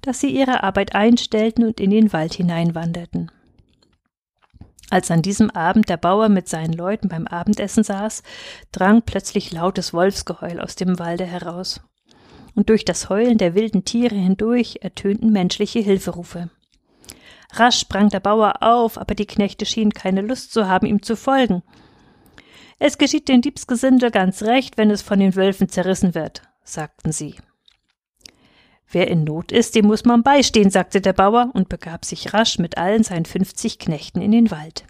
dass 0.00 0.20
sie 0.20 0.28
ihre 0.28 0.62
Arbeit 0.62 0.94
einstellten 0.94 1.64
und 1.64 1.80
in 1.80 1.90
den 1.90 2.12
Wald 2.12 2.34
hineinwanderten. 2.34 3.32
Als 4.90 5.10
an 5.10 5.22
diesem 5.22 5.50
Abend 5.50 5.88
der 5.88 5.96
Bauer 5.96 6.28
mit 6.28 6.48
seinen 6.48 6.72
Leuten 6.72 7.08
beim 7.08 7.26
Abendessen 7.26 7.82
saß, 7.82 8.22
drang 8.70 9.02
plötzlich 9.02 9.50
lautes 9.50 9.92
Wolfsgeheul 9.92 10.60
aus 10.60 10.76
dem 10.76 11.00
Walde 11.00 11.24
heraus. 11.24 11.80
Und 12.54 12.68
durch 12.68 12.84
das 12.84 13.08
Heulen 13.08 13.38
der 13.38 13.56
wilden 13.56 13.84
Tiere 13.84 14.14
hindurch 14.14 14.78
ertönten 14.82 15.32
menschliche 15.32 15.80
Hilferufe. 15.80 16.48
Rasch 17.54 17.80
sprang 17.80 18.08
der 18.08 18.20
Bauer 18.20 18.62
auf, 18.62 18.98
aber 18.98 19.16
die 19.16 19.26
Knechte 19.26 19.66
schienen 19.66 19.92
keine 19.92 20.20
Lust 20.20 20.52
zu 20.52 20.68
haben, 20.68 20.86
ihm 20.86 21.02
zu 21.02 21.16
folgen. 21.16 21.64
Es 22.84 22.98
geschieht 22.98 23.28
den 23.28 23.42
Diebsgesindel 23.42 24.10
ganz 24.10 24.42
recht, 24.42 24.76
wenn 24.76 24.90
es 24.90 25.02
von 25.02 25.20
den 25.20 25.36
Wölfen 25.36 25.68
zerrissen 25.68 26.16
wird, 26.16 26.42
sagten 26.64 27.12
sie. 27.12 27.36
Wer 28.90 29.06
in 29.06 29.22
Not 29.22 29.52
ist, 29.52 29.76
dem 29.76 29.86
muss 29.86 30.04
man 30.04 30.24
beistehen, 30.24 30.68
sagte 30.68 31.00
der 31.00 31.12
Bauer 31.12 31.52
und 31.54 31.68
begab 31.68 32.04
sich 32.04 32.34
rasch 32.34 32.58
mit 32.58 32.78
allen 32.78 33.04
seinen 33.04 33.24
fünfzig 33.24 33.78
Knechten 33.78 34.20
in 34.20 34.32
den 34.32 34.50
Wald. 34.50 34.82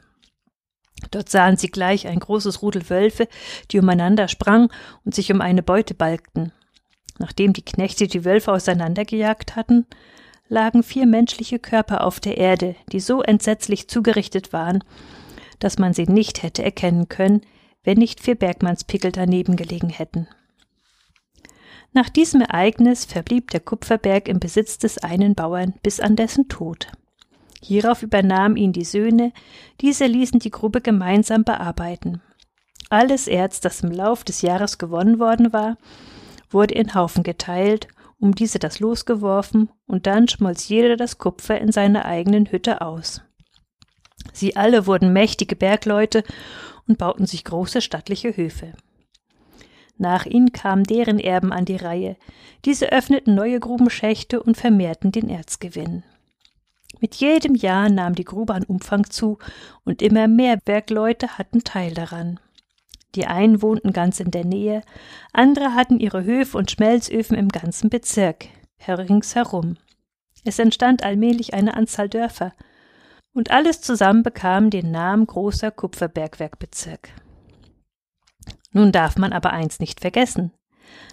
Dort 1.11 1.29
sahen 1.29 1.59
sie 1.59 1.71
gleich 1.71 2.07
ein 2.07 2.19
großes 2.19 2.63
Rudel 2.63 2.89
Wölfe, 2.89 3.29
die 3.71 3.79
umeinander 3.79 4.27
sprangen 4.27 4.71
und 5.05 5.15
sich 5.15 5.31
um 5.31 5.43
eine 5.43 5.63
Beute 5.63 5.93
balgten. 5.93 6.51
Nachdem 7.19 7.53
die 7.53 7.63
Knechte 7.63 8.07
die 8.07 8.25
Wölfe 8.25 8.53
auseinandergejagt 8.53 9.55
hatten, 9.55 9.87
lagen 10.49 10.83
vier 10.83 11.05
menschliche 11.05 11.59
Körper 11.59 12.05
auf 12.05 12.21
der 12.21 12.39
Erde, 12.39 12.75
die 12.91 13.01
so 13.01 13.21
entsetzlich 13.21 13.89
zugerichtet 13.89 14.55
waren, 14.55 14.83
dass 15.59 15.79
man 15.79 15.93
sie 15.93 16.07
nicht 16.07 16.43
hätte 16.43 16.65
erkennen 16.65 17.11
können, 17.11 17.43
wenn 17.85 17.99
nicht 17.99 18.21
vier 18.21 18.35
Bergmannspickel 18.35 19.13
daneben 19.13 19.57
gelegen 19.57 19.91
hätten. 19.91 20.29
Nach 21.93 22.09
diesem 22.09 22.41
Ereignis 22.41 23.05
verblieb 23.05 23.51
der 23.51 23.61
Kupferberg 23.61 24.29
im 24.29 24.41
Besitz 24.41 24.79
des 24.79 24.99
einen 24.99 25.35
Bauern 25.35 25.75
bis 25.83 26.01
an 26.01 26.17
dessen 26.17 26.49
Tod. 26.49 26.89
Hierauf 27.63 28.03
übernahmen 28.03 28.57
ihn 28.57 28.73
die 28.73 28.85
Söhne, 28.85 29.33
diese 29.81 30.07
ließen 30.07 30.41
die 30.41 30.51
Grube 30.51 30.81
gemeinsam 30.81 31.45
bearbeiten. 31.45 32.23
Alles 32.89 33.29
Erz, 33.29 33.61
das 33.61 33.83
im 33.83 33.91
Lauf 33.91 34.25
des 34.25 34.43
Jahres 34.43 34.79
gewonnen 34.79 35.19
worden 35.19 35.53
war, 35.53 35.77
wurde 36.51 36.75
in 36.75 36.95
Haufen 36.95 37.23
geteilt, 37.23 37.89
um 38.19 38.35
diese 38.35 38.59
das 38.59 38.81
losgeworfen, 38.81 39.71
und 39.87 40.07
dann 40.07 40.29
schmolz 40.29 40.69
jeder 40.69 40.97
das 40.97 41.19
Kupfer 41.19 41.61
in 41.61 41.73
seiner 41.73 42.05
eigenen 42.05 42.51
Hütte 42.51 42.81
aus. 42.81 43.23
Sie 44.33 44.57
alle 44.57 44.87
wurden 44.87 45.13
mächtige 45.13 45.57
Bergleute 45.57 46.23
und 46.87 46.99
bauten 46.99 47.27
sich 47.27 47.45
große 47.45 47.81
stattliche 47.81 48.37
Höfe. 48.37 48.73
Nach 49.99 50.27
ihnen 50.27 50.53
kamen 50.53 50.85
deren 50.85 51.19
Erben 51.19 51.53
an 51.53 51.65
die 51.65 51.77
Reihe. 51.77 52.17
Diese 52.65 52.91
öffneten 52.91 53.35
neue 53.35 53.61
Grubenschächte 53.61 54.43
und 54.43 54.57
vermehrten 54.57 55.13
den 55.13 55.29
Erzgewinn. 55.29 56.03
Mit 57.01 57.17
jedem 57.17 57.55
Jahr 57.55 57.89
nahm 57.89 58.15
die 58.15 58.25
Grube 58.25 58.55
an 58.55 58.65
Umfang 58.65 59.11
zu 59.11 59.39
und 59.85 60.03
immer 60.03 60.29
mehr 60.29 60.57
Bergleute 60.57 61.39
hatten 61.39 61.65
Teil 61.65 61.95
daran. 61.95 62.39
Die 63.15 63.27
einen 63.27 63.61
wohnten 63.61 63.93
ganz 63.93 64.21
in 64.21 64.31
der 64.31 64.45
Nähe, 64.45 64.83
andere 65.33 65.75
hatten 65.75 66.01
ihre 66.01 66.25
Höfe 66.25 66.57
und 66.57 66.71
Schmelzöfen 66.71 67.37
im 67.37 67.49
ganzen 67.49 67.91
Bezirk, 67.91 68.47
ringsherum. 68.87 69.77
Es 70.45 70.59
entstand 70.59 71.05
allmählich 71.05 71.55
eine 71.55 71.75
Anzahl 71.75 72.09
Dörfer, 72.09 72.53
und 73.35 73.51
alles 73.51 73.81
zusammen 73.81 74.23
bekam 74.23 74.71
den 74.71 74.91
Namen 74.91 75.27
großer 75.27 75.71
Kupferbergwerkbezirk. 75.71 77.11
Nun 78.73 78.93
darf 78.93 79.17
man 79.17 79.33
aber 79.33 79.53
eins 79.53 79.81
nicht 79.81 80.01
vergessen. 80.01 80.53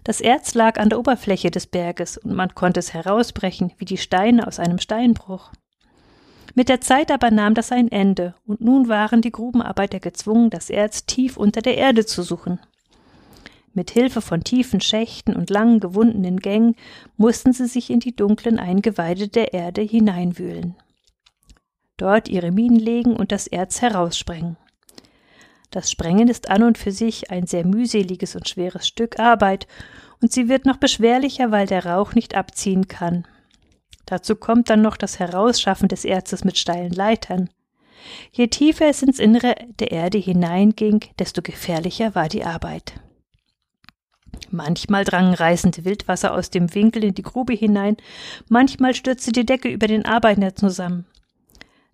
Das 0.04 0.22
Erz 0.22 0.54
lag 0.54 0.80
an 0.80 0.90
der 0.90 1.00
Oberfläche 1.00 1.52
des 1.52 1.68
Berges 1.68 2.18
und 2.18 2.34
man 2.34 2.56
konnte 2.56 2.80
es 2.80 2.94
herausbrechen 2.94 3.74
wie 3.78 3.86
die 3.86 3.98
Steine 3.98 4.48
aus 4.48 4.60
einem 4.60 4.80
Steinbruch. 4.80 5.52
Mit 6.56 6.68
der 6.68 6.82
Zeit 6.82 7.12
aber 7.12 7.32
nahm 7.32 7.54
das 7.54 7.72
ein 7.72 7.92
Ende, 7.92 8.34
und 8.46 8.60
nun 8.60 8.90
waren 8.90 9.22
die 9.22 9.32
Grubenarbeiter 9.32 10.00
gezwungen, 10.00 10.50
das 10.50 10.70
Erz 10.70 11.06
tief 11.06 11.38
unter 11.38 11.62
der 11.62 11.78
Erde 11.78 12.06
zu 12.06 12.24
suchen. 12.24 12.60
Mit 13.74 13.92
Hilfe 13.92 14.22
von 14.22 14.44
tiefen 14.44 14.82
Schächten 14.82 15.36
und 15.36 15.50
langen 15.50 15.80
gewundenen 15.80 16.40
Gängen 16.40 16.76
mussten 17.18 17.54
sie 17.54 17.68
sich 17.68 17.92
in 17.92 18.00
die 18.00 18.16
dunklen 18.16 18.60
Eingeweide 18.60 19.28
der 19.28 19.54
Erde 19.54 19.82
hineinwühlen. 19.82 20.76
Dort 22.00 22.30
ihre 22.30 22.52
Minen 22.52 22.80
legen 22.80 23.16
und 23.16 23.34
das 23.34 23.46
Erz 23.46 23.82
heraussprengen. 23.82 24.56
Das 25.70 25.92
Sprengen 25.92 26.30
ist 26.30 26.50
an 26.50 26.64
und 26.64 26.78
für 26.78 26.94
sich 26.94 27.30
ein 27.30 27.46
sehr 27.46 27.66
mühseliges 27.66 28.36
und 28.36 28.48
schweres 28.48 28.88
Stück 28.88 29.20
Arbeit, 29.20 29.68
und 30.22 30.32
sie 30.32 30.50
wird 30.50 30.66
noch 30.66 30.78
beschwerlicher, 30.78 31.52
weil 31.52 31.68
der 31.68 31.86
Rauch 31.86 32.14
nicht 32.14 32.36
abziehen 32.36 32.88
kann. 32.88 33.28
Dazu 34.06 34.36
kommt 34.36 34.70
dann 34.70 34.82
noch 34.82 34.98
das 34.98 35.20
Herausschaffen 35.20 35.90
des 35.90 36.06
Erzes 36.06 36.44
mit 36.46 36.58
steilen 36.58 36.92
Leitern. 36.92 37.50
Je 38.32 38.48
tiefer 38.48 38.88
es 38.88 39.04
ins 39.04 39.20
Innere 39.20 39.56
der 39.80 39.92
Erde 39.92 40.18
hineinging, 40.18 41.02
desto 41.20 41.42
gefährlicher 41.42 42.16
war 42.16 42.30
die 42.30 42.46
Arbeit. 42.46 42.94
Manchmal 44.52 45.04
drangen 45.04 45.34
reißende 45.34 45.84
Wildwasser 45.84 46.34
aus 46.34 46.50
dem 46.50 46.74
Winkel 46.74 47.04
in 47.04 47.14
die 47.14 47.24
Grube 47.24 47.54
hinein, 47.54 47.98
manchmal 48.48 48.96
stürzte 48.96 49.34
die 49.34 49.46
Decke 49.46 49.68
über 49.68 49.88
den 49.88 50.06
Arbeiter 50.06 50.56
zusammen. 50.56 51.06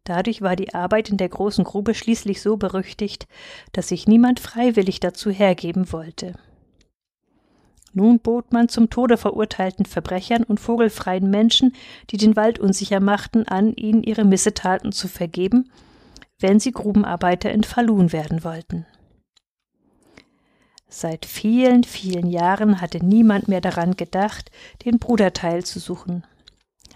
Dadurch 0.06 0.42
war 0.44 0.56
die 0.56 0.74
Arbeit 0.74 1.10
in 1.10 1.18
der 1.18 1.30
großen 1.30 1.64
Grube 1.64 1.96
schließlich 1.96 2.42
so 2.42 2.58
berüchtigt, 2.58 3.28
dass 3.74 3.90
sich 3.90 4.08
niemand 4.08 4.40
freiwillig 4.40 5.00
dazu 5.00 5.32
hergeben 5.32 5.92
wollte. 5.92 6.36
Nun 7.92 8.20
bot 8.20 8.54
man 8.54 8.70
zum 8.70 8.90
Tode 8.90 9.18
verurteilten 9.18 9.86
Verbrechern 9.86 10.44
und 10.44 10.60
vogelfreien 10.60 11.30
Menschen, 11.30 11.74
die 12.12 12.18
den 12.18 12.36
Wald 12.36 12.60
unsicher 12.60 13.00
machten, 13.00 13.48
an, 13.48 13.74
ihnen 13.74 14.04
ihre 14.04 14.26
Missetaten 14.26 14.92
zu 14.92 15.08
vergeben, 15.08 15.72
wenn 16.40 16.60
sie 16.60 16.72
Grubenarbeiter 16.72 17.52
in 17.52 17.64
Falun 17.64 18.12
werden 18.12 18.44
wollten. 18.44 18.86
Seit 20.88 21.26
vielen, 21.26 21.84
vielen 21.84 22.28
Jahren 22.28 22.80
hatte 22.80 23.04
niemand 23.04 23.48
mehr 23.48 23.62
daran 23.62 23.96
gedacht, 23.96 24.52
den 24.86 25.00
Bruderteil 25.00 25.64
zu 25.64 25.80
suchen. 25.80 26.26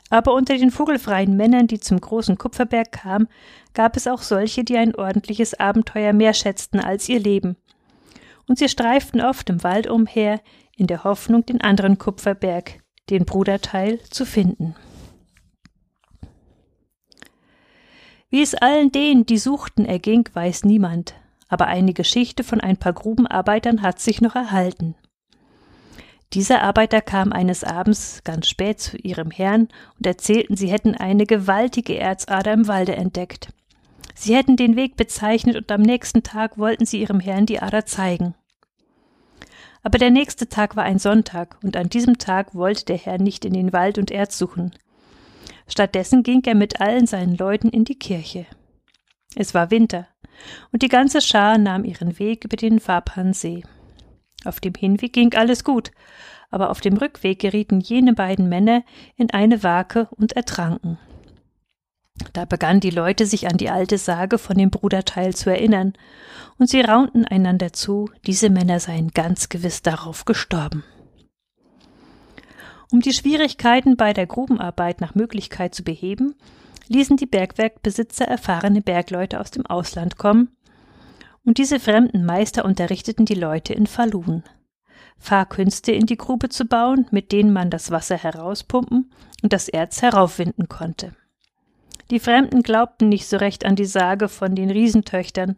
Aber 0.09 0.33
unter 0.33 0.57
den 0.57 0.71
vogelfreien 0.71 1.35
Männern, 1.35 1.67
die 1.67 1.79
zum 1.79 2.01
großen 2.01 2.37
Kupferberg 2.37 2.91
kamen, 2.91 3.27
gab 3.73 3.95
es 3.95 4.07
auch 4.07 4.21
solche, 4.21 4.63
die 4.63 4.77
ein 4.77 4.95
ordentliches 4.95 5.53
Abenteuer 5.59 6.13
mehr 6.13 6.33
schätzten 6.33 6.79
als 6.79 7.07
ihr 7.09 7.19
Leben. 7.19 7.57
Und 8.47 8.57
sie 8.57 8.69
streiften 8.69 9.21
oft 9.21 9.49
im 9.49 9.63
Wald 9.63 9.87
umher, 9.87 10.41
in 10.75 10.87
der 10.87 11.03
Hoffnung, 11.03 11.45
den 11.45 11.61
anderen 11.61 11.97
Kupferberg, 11.99 12.81
den 13.09 13.25
Bruderteil, 13.25 13.99
zu 14.09 14.25
finden. 14.25 14.75
Wie 18.31 18.41
es 18.41 18.55
allen 18.55 18.91
denen, 18.91 19.25
die 19.25 19.37
suchten, 19.37 19.85
erging, 19.85 20.27
weiß 20.31 20.63
niemand, 20.63 21.15
aber 21.47 21.67
eine 21.67 21.93
Geschichte 21.93 22.43
von 22.43 22.61
ein 22.61 22.77
paar 22.77 22.93
Grubenarbeitern 22.93 23.81
hat 23.81 23.99
sich 23.99 24.21
noch 24.21 24.35
erhalten. 24.35 24.95
Diese 26.33 26.61
Arbeiter 26.61 27.01
kamen 27.01 27.33
eines 27.33 27.63
Abends 27.63 28.21
ganz 28.23 28.47
spät 28.47 28.79
zu 28.79 28.97
ihrem 28.97 29.31
Herrn 29.31 29.67
und 29.97 30.05
erzählten, 30.05 30.55
sie 30.55 30.67
hätten 30.67 30.93
eine 30.93 31.25
gewaltige 31.25 31.97
Erzader 31.97 32.53
im 32.53 32.67
Walde 32.67 32.95
entdeckt. 32.95 33.51
Sie 34.13 34.35
hätten 34.35 34.55
den 34.55 34.75
Weg 34.75 34.95
bezeichnet 34.95 35.55
und 35.55 35.71
am 35.71 35.81
nächsten 35.81 36.21
Tag 36.21 36.57
wollten 36.57 36.85
sie 36.85 37.01
ihrem 37.01 37.19
Herrn 37.19 37.47
die 37.47 37.61
Ader 37.61 37.85
zeigen. 37.85 38.35
Aber 39.81 39.97
der 39.97 40.11
nächste 40.11 40.49
Tag 40.49 40.75
war 40.75 40.83
ein 40.83 40.99
Sonntag, 40.99 41.57
und 41.63 41.77
an 41.77 41.89
diesem 41.89 42.17
Tag 42.17 42.53
wollte 42.53 42.85
der 42.85 42.97
Herr 42.97 43.17
nicht 43.17 43.45
in 43.45 43.53
den 43.53 43.71
Wald 43.71 43.97
und 43.97 44.11
Erz 44.11 44.37
suchen. 44.37 44.75
Stattdessen 45.67 46.21
ging 46.21 46.43
er 46.45 46.55
mit 46.55 46.81
allen 46.81 47.07
seinen 47.07 47.37
Leuten 47.37 47.69
in 47.69 47.85
die 47.85 47.97
Kirche. 47.97 48.45
Es 49.35 49.53
war 49.53 49.71
Winter, 49.71 50.07
und 50.71 50.81
die 50.81 50.89
ganze 50.89 51.21
Schar 51.21 51.57
nahm 51.57 51.85
ihren 51.85 52.19
Weg 52.19 52.43
über 52.43 52.57
den 52.57 52.79
Fapansee. 52.79 53.63
Auf 54.45 54.59
dem 54.59 54.73
Hinweg 54.73 55.13
ging 55.13 55.33
alles 55.33 55.63
gut, 55.63 55.91
aber 56.49 56.69
auf 56.69 56.81
dem 56.81 56.97
Rückweg 56.97 57.39
gerieten 57.39 57.79
jene 57.79 58.13
beiden 58.13 58.49
Männer 58.49 58.83
in 59.15 59.29
eine 59.31 59.63
Wake 59.63 60.07
und 60.11 60.33
ertranken. 60.33 60.97
Da 62.33 62.45
begannen 62.45 62.79
die 62.79 62.89
Leute 62.89 63.25
sich 63.25 63.47
an 63.47 63.57
die 63.57 63.69
alte 63.69 63.97
Sage 63.97 64.37
von 64.37 64.57
dem 64.57 64.69
Bruderteil 64.69 65.35
zu 65.35 65.49
erinnern, 65.49 65.93
und 66.57 66.69
sie 66.69 66.81
raunten 66.81 67.25
einander 67.25 67.71
zu, 67.71 68.09
diese 68.25 68.49
Männer 68.49 68.79
seien 68.79 69.11
ganz 69.11 69.49
gewiss 69.49 69.81
darauf 69.81 70.25
gestorben. 70.25 70.83
Um 72.91 73.01
die 73.01 73.13
Schwierigkeiten 73.13 73.95
bei 73.95 74.13
der 74.13 74.25
Grubenarbeit 74.25 74.99
nach 74.99 75.15
Möglichkeit 75.15 75.75
zu 75.75 75.83
beheben, 75.83 76.35
ließen 76.87 77.17
die 77.17 77.27
Bergwerkbesitzer 77.27 78.25
erfahrene 78.25 78.81
Bergleute 78.81 79.39
aus 79.39 79.51
dem 79.51 79.65
Ausland 79.65 80.17
kommen, 80.17 80.49
und 81.49 81.57
diese 81.57 81.79
fremden 81.79 82.25
Meister 82.25 82.63
unterrichteten 82.63 83.25
die 83.25 83.33
Leute 83.33 83.73
in 83.73 83.87
Falun. 83.87 84.43
Fahrkünste 85.17 85.91
in 85.91 86.05
die 86.05 86.15
Grube 86.15 86.49
zu 86.49 86.65
bauen, 86.65 87.07
mit 87.09 87.31
denen 87.31 87.51
man 87.51 87.71
das 87.71 87.89
Wasser 87.89 88.17
herauspumpen 88.17 89.09
und 89.41 89.51
das 89.51 89.67
Erz 89.67 90.03
heraufwinden 90.03 90.69
konnte. 90.69 91.15
Die 92.11 92.19
Fremden 92.19 92.61
glaubten 92.61 93.09
nicht 93.09 93.27
so 93.27 93.37
recht 93.37 93.65
an 93.65 93.75
die 93.75 93.85
Sage 93.85 94.29
von 94.29 94.53
den 94.53 94.69
Riesentöchtern, 94.69 95.57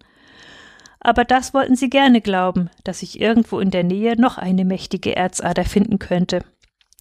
aber 1.01 1.25
das 1.25 1.53
wollten 1.53 1.75
sie 1.75 1.89
gerne 1.89 2.21
glauben, 2.21 2.69
dass 2.85 3.01
sich 3.01 3.19
irgendwo 3.19 3.59
in 3.59 3.69
der 3.69 3.83
Nähe 3.83 4.15
noch 4.15 4.37
eine 4.37 4.63
mächtige 4.63 5.17
Erzader 5.17 5.65
finden 5.65 5.99
könnte. 5.99 6.45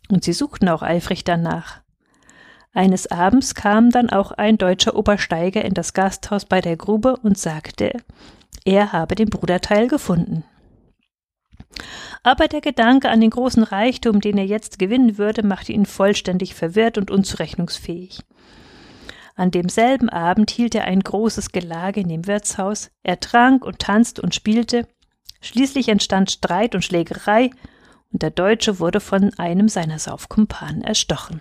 Und 0.09 0.25
sie 0.25 0.33
suchten 0.33 0.69
auch 0.69 0.83
eifrig 0.83 1.23
danach. 1.23 1.81
Eines 2.73 3.07
Abends 3.07 3.55
kam 3.55 3.91
dann 3.91 4.11
auch 4.11 4.33
ein 4.33 4.59
deutscher 4.59 4.97
Obersteiger 4.97 5.65
in 5.65 5.75
das 5.75 5.93
Gasthaus 5.93 6.45
bei 6.45 6.61
der 6.61 6.77
Grube 6.77 7.17
und 7.23 7.39
sagte, 7.39 7.93
er 8.65 8.93
habe 8.93 9.15
den 9.15 9.31
Bruderteil 9.31 9.89
gefunden. 9.89 10.45
Aber 12.23 12.49
der 12.49 12.61
Gedanke 12.61 13.09
an 13.09 13.21
den 13.21 13.31
großen 13.31 13.63
Reichtum, 13.63 14.21
den 14.21 14.37
er 14.37 14.45
jetzt 14.45 14.79
gewinnen 14.79 15.17
würde, 15.17 15.43
machte 15.43 15.73
ihn 15.73 15.87
vollständig 15.87 16.55
verwirrt 16.55 16.99
und 16.99 17.11
unzurechnungsfähig. 17.11 18.21
An 19.37 19.51
demselben 19.51 20.11
Abend 20.11 20.51
hielt 20.51 20.75
er 20.75 20.85
ein 20.85 21.01
großes 21.01 21.53
Gelage 21.53 22.01
in 22.01 22.09
dem 22.09 22.27
Wirtshaus, 22.27 22.91
er 23.03 23.21
trank 23.21 23.65
und 23.65 23.79
tanzte 23.79 24.21
und 24.21 24.35
spielte, 24.35 24.87
schließlich 25.41 25.89
entstand 25.89 26.31
Streit 26.31 26.75
und 26.75 26.85
Schlägerei, 26.85 27.51
und 28.13 28.23
der 28.23 28.31
Deutsche 28.31 28.81
wurde 28.81 29.01
von 29.01 29.33
einem 29.39 29.69
seiner 29.69 29.99
Saufkumpanen 29.99 30.83
erstochen. 30.83 31.41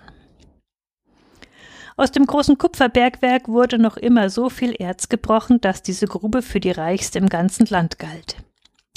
Aus 2.00 2.10
dem 2.10 2.24
großen 2.24 2.56
Kupferbergwerk 2.56 3.46
wurde 3.46 3.78
noch 3.78 3.98
immer 3.98 4.30
so 4.30 4.48
viel 4.48 4.74
Erz 4.78 5.10
gebrochen, 5.10 5.60
dass 5.60 5.82
diese 5.82 6.06
Grube 6.06 6.40
für 6.40 6.58
die 6.58 6.70
reichste 6.70 7.18
im 7.18 7.28
ganzen 7.28 7.66
Land 7.66 7.98
galt. 7.98 8.36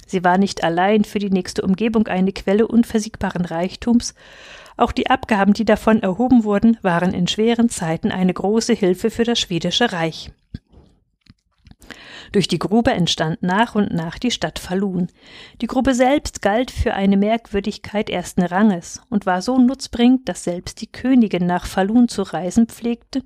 Sie 0.08 0.24
war 0.24 0.38
nicht 0.38 0.63
allein 0.63 1.04
für 1.04 1.20
die 1.20 1.30
nächste 1.30 1.63
Umgebung 1.63 2.08
eine 2.08 2.32
Quelle 2.32 2.66
unversiegbaren 2.66 3.44
Reichtums, 3.44 4.13
auch 4.78 4.94
die 4.94 5.10
Abgaben, 5.10 5.52
die 5.52 5.66
davon 5.66 6.02
erhoben 6.02 6.46
wurden, 6.46 6.78
waren 6.82 7.13
in 7.13 7.28
schweren 7.28 7.68
Zeiten 7.68 8.10
eine 8.10 8.34
große 8.34 8.72
Hilfe 8.72 9.12
für 9.12 9.26
das 9.26 9.38
schwedische 9.38 9.92
Reich. 9.92 10.32
Durch 12.32 12.48
die 12.48 12.60
Grube 12.60 12.91
entstand 12.91 13.43
nach 13.43 13.76
und 13.76 13.93
nach 13.93 14.17
die 14.17 14.32
Stadt 14.32 14.60
Falun. 14.60 15.08
Die 15.62 15.67
Grube 15.67 15.93
selbst 15.93 16.41
galt 16.41 16.72
für 16.72 16.93
eine 16.93 17.17
Merkwürdigkeit 17.17 18.10
ersten 18.10 18.43
Ranges 18.43 19.02
und 19.10 19.26
war 19.26 19.41
so 19.41 19.58
nutzbringend, 19.58 20.28
dass 20.28 20.43
selbst 20.43 20.82
die 20.82 20.91
Königin 20.91 21.46
nach 21.46 21.65
Falun 21.65 22.08
zu 22.08 22.24
reisen 22.24 22.67
pflegte, 22.67 23.24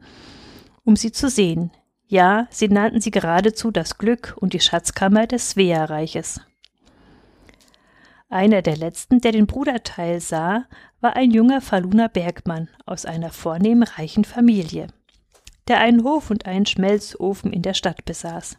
um 0.84 0.96
sie 0.96 1.12
zu 1.12 1.30
sehen. 1.30 1.72
Ja, 2.08 2.48
sie 2.50 2.70
nannten 2.70 3.02
sie 3.02 3.12
geradezu 3.12 3.72
das 3.72 3.98
Glück 3.98 4.36
und 4.39 4.54
die 4.54 4.62
Schatzkammer 4.62 5.28
des 5.28 5.52
Svea-Reiches. 5.52 6.41
Einer 8.30 8.62
der 8.62 8.76
letzten, 8.76 9.22
der 9.22 9.32
den 9.32 9.48
Bruderteil 9.48 10.20
sah, 10.20 10.65
war 11.00 11.15
ein 11.15 11.32
junger 11.32 11.62
Faluner 11.62 12.10
Bergmann 12.10 12.67
aus 12.86 13.06
einer 13.06 13.30
vornehmen 13.30 13.84
reichen 13.84 14.26
Familie, 14.26 14.88
der 15.68 15.80
einen 15.80 16.04
Hof 16.04 16.30
und 16.30 16.46
einen 16.46 16.66
Schmelzofen 16.66 17.54
in 17.54 17.62
der 17.62 17.74
Stadt 17.74 18.06
besaß. 18.06 18.58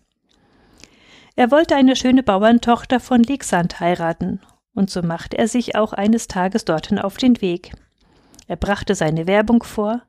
Er 1.37 1.51
wollte 1.51 1.77
eine 1.77 1.97
schöne 1.97 2.23
Bauerntochter 2.23 3.01
von 3.01 3.23
Leksand 3.23 3.81
heiraten, 3.81 4.41
und 4.75 4.91
so 4.91 5.03
machte 5.03 5.39
er 5.39 5.49
sich 5.49 5.77
auch 5.77 5.93
eines 5.93 6.27
Tages 6.27 6.65
dorthin 6.65 6.99
auf 6.99 7.17
den 7.17 7.41
Weg. 7.41 7.73
Er 8.47 8.57
brachte 8.57 8.95
seine 8.95 9.27
Werbung 9.27 9.63
vor, 9.63 10.03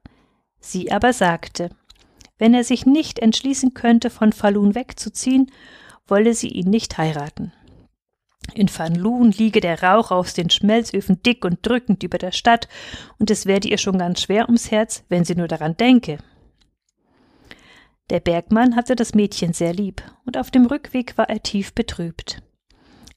sie 0.59 0.91
aber 0.91 1.13
sagte, 1.13 1.69
wenn 2.37 2.53
er 2.53 2.63
sich 2.63 2.85
nicht 2.85 3.19
entschließen 3.19 3.73
könnte, 3.73 4.09
von 4.09 4.31
Falun 4.31 4.73
wegzuziehen, 4.73 5.51
wolle 6.07 6.33
sie 6.33 6.47
ihn 6.47 6.69
nicht 6.69 6.97
heiraten. 6.97 7.51
In 8.55 8.69
Van 8.75 8.95
Loon 8.95 9.31
liege 9.31 9.59
der 9.59 9.83
Rauch 9.83 10.11
aus 10.11 10.33
den 10.33 10.49
Schmelzöfen 10.49 11.21
dick 11.21 11.45
und 11.45 11.59
drückend 11.61 12.01
über 12.03 12.17
der 12.17 12.31
Stadt, 12.31 12.67
und 13.19 13.29
es 13.29 13.45
werde 13.45 13.67
ihr 13.67 13.77
schon 13.77 13.99
ganz 13.99 14.21
schwer 14.21 14.45
ums 14.45 14.71
Herz, 14.71 15.03
wenn 15.09 15.25
sie 15.25 15.35
nur 15.35 15.47
daran 15.47 15.77
denke. 15.77 16.17
Der 18.09 18.19
Bergmann 18.19 18.75
hatte 18.75 18.95
das 18.95 19.13
Mädchen 19.13 19.53
sehr 19.53 19.73
lieb, 19.73 20.01
und 20.25 20.37
auf 20.37 20.49
dem 20.49 20.65
Rückweg 20.65 21.17
war 21.17 21.29
er 21.29 21.43
tief 21.43 21.73
betrübt. 21.73 22.41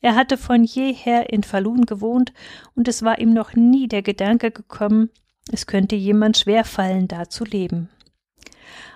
Er 0.00 0.16
hatte 0.16 0.36
von 0.36 0.64
jeher 0.64 1.32
in 1.32 1.44
Falun 1.44 1.86
gewohnt, 1.86 2.32
und 2.74 2.88
es 2.88 3.02
war 3.02 3.18
ihm 3.18 3.32
noch 3.32 3.54
nie 3.54 3.88
der 3.88 4.02
Gedanke 4.02 4.50
gekommen, 4.50 5.10
es 5.50 5.66
könnte 5.66 5.96
jemand 5.96 6.36
schwer 6.36 6.64
fallen, 6.64 7.08
da 7.08 7.28
zu 7.28 7.44
leben. 7.44 7.88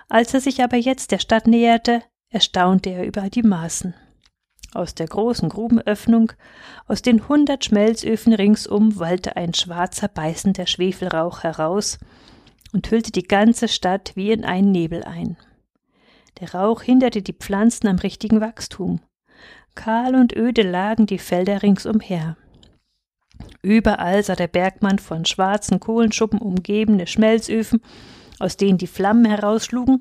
Als 0.09 0.33
er 0.33 0.41
sich 0.41 0.63
aber 0.63 0.77
jetzt 0.77 1.11
der 1.11 1.19
Stadt 1.19 1.47
näherte, 1.47 2.03
erstaunte 2.29 2.91
er 2.91 3.05
über 3.05 3.29
die 3.29 3.43
Maßen. 3.43 3.93
Aus 4.73 4.95
der 4.95 5.07
großen 5.07 5.49
Grubenöffnung, 5.49 6.33
aus 6.87 7.01
den 7.01 7.27
hundert 7.27 7.65
Schmelzöfen 7.65 8.33
ringsum 8.33 8.99
wallte 8.99 9.35
ein 9.35 9.53
schwarzer, 9.53 10.07
beißender 10.07 10.67
Schwefelrauch 10.67 11.43
heraus 11.43 11.97
und 12.73 12.91
hüllte 12.91 13.11
die 13.11 13.23
ganze 13.23 13.67
Stadt 13.67 14.11
wie 14.15 14.31
in 14.31 14.45
einen 14.45 14.71
Nebel 14.71 15.03
ein. 15.03 15.37
Der 16.39 16.53
Rauch 16.53 16.83
hinderte 16.83 17.21
die 17.21 17.33
Pflanzen 17.33 17.87
am 17.87 17.97
richtigen 17.97 18.41
Wachstum. 18.41 18.99
Kahl 19.73 20.15
und 20.15 20.35
öde 20.35 20.61
lagen 20.61 21.07
die 21.07 21.17
Felder 21.17 21.63
ringsumher. 21.63 22.37
Überall 23.61 24.23
sah 24.23 24.35
der 24.35 24.47
Bergmann 24.47 24.99
von 24.99 25.25
schwarzen 25.25 25.79
Kohlenschuppen 25.79 26.39
umgebene 26.39 27.07
Schmelzöfen, 27.07 27.81
aus 28.39 28.57
denen 28.57 28.77
die 28.77 28.87
Flammen 28.87 29.25
herausschlugen, 29.25 29.99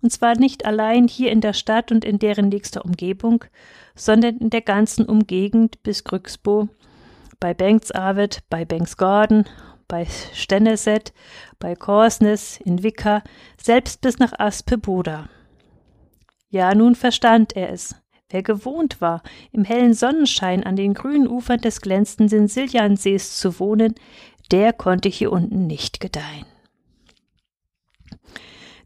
und 0.00 0.12
zwar 0.12 0.38
nicht 0.38 0.64
allein 0.64 1.08
hier 1.08 1.32
in 1.32 1.40
der 1.40 1.52
Stadt 1.52 1.90
und 1.90 2.04
in 2.04 2.18
deren 2.18 2.48
nächster 2.48 2.84
Umgebung, 2.84 3.44
sondern 3.94 4.38
in 4.38 4.50
der 4.50 4.62
ganzen 4.62 5.04
Umgegend 5.04 5.82
bis 5.82 6.04
Grücksbo, 6.04 6.68
bei 7.40 7.52
Bengtsarvet, 7.52 8.40
bei 8.48 8.64
Bengsgorden, 8.64 9.44
bei 9.86 10.06
Stenneset, 10.34 11.12
bei 11.58 11.74
Korsnes, 11.74 12.60
in 12.60 12.82
Wicker, 12.82 13.22
selbst 13.60 14.00
bis 14.00 14.18
nach 14.18 14.32
Aspeboda. 14.38 15.28
Ja, 16.50 16.74
nun 16.74 16.94
verstand 16.94 17.54
er 17.56 17.70
es. 17.70 17.94
Wer 18.30 18.42
gewohnt 18.42 19.00
war, 19.00 19.22
im 19.52 19.64
hellen 19.64 19.94
Sonnenschein 19.94 20.64
an 20.64 20.76
den 20.76 20.94
grünen 20.94 21.26
Ufern 21.26 21.60
des 21.60 21.80
glänzenden 21.80 22.46
Siljansees 22.46 23.38
zu 23.38 23.58
wohnen, 23.58 23.94
der 24.50 24.72
konnte 24.72 25.08
hier 25.08 25.32
unten 25.32 25.66
nicht 25.66 26.00
gedeihen. 26.00 26.46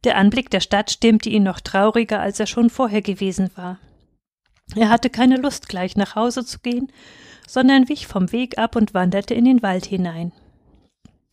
Der 0.05 0.16
Anblick 0.16 0.51
der 0.51 0.61
Stadt 0.61 0.90
stimmte 0.90 1.29
ihn 1.29 1.44
noch 1.44 1.61
trauriger, 1.61 2.20
als 2.20 2.40
er 2.40 2.46
schon 2.46 2.70
vorher 2.70 3.03
gewesen 3.03 3.51
war. 3.57 3.79
Er 4.75 4.88
hatte 4.88 5.11
keine 5.11 5.37
Lust, 5.37 5.68
gleich 5.68 5.96
nach 5.96 6.16
Hause 6.16 6.44
zu 6.44 6.59
gehen, 6.61 6.90
sondern 7.46 7.88
wich 7.88 8.07
vom 8.07 8.33
Weg 8.33 8.59
ab 8.59 8.75
und 8.75 8.94
wanderte 8.94 9.35
in 9.35 9.44
den 9.44 9.62
Wald 9.62 9.87
hinein. 9.87 10.33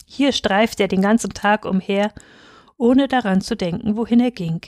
Hier 0.06 0.32
streifte 0.32 0.84
er 0.84 0.88
den 0.88 1.02
ganzen 1.02 1.34
Tag 1.34 1.66
umher, 1.66 2.12
ohne 2.78 3.08
daran 3.08 3.42
zu 3.42 3.56
denken, 3.56 3.96
wohin 3.96 4.20
er 4.20 4.32
ging. 4.32 4.62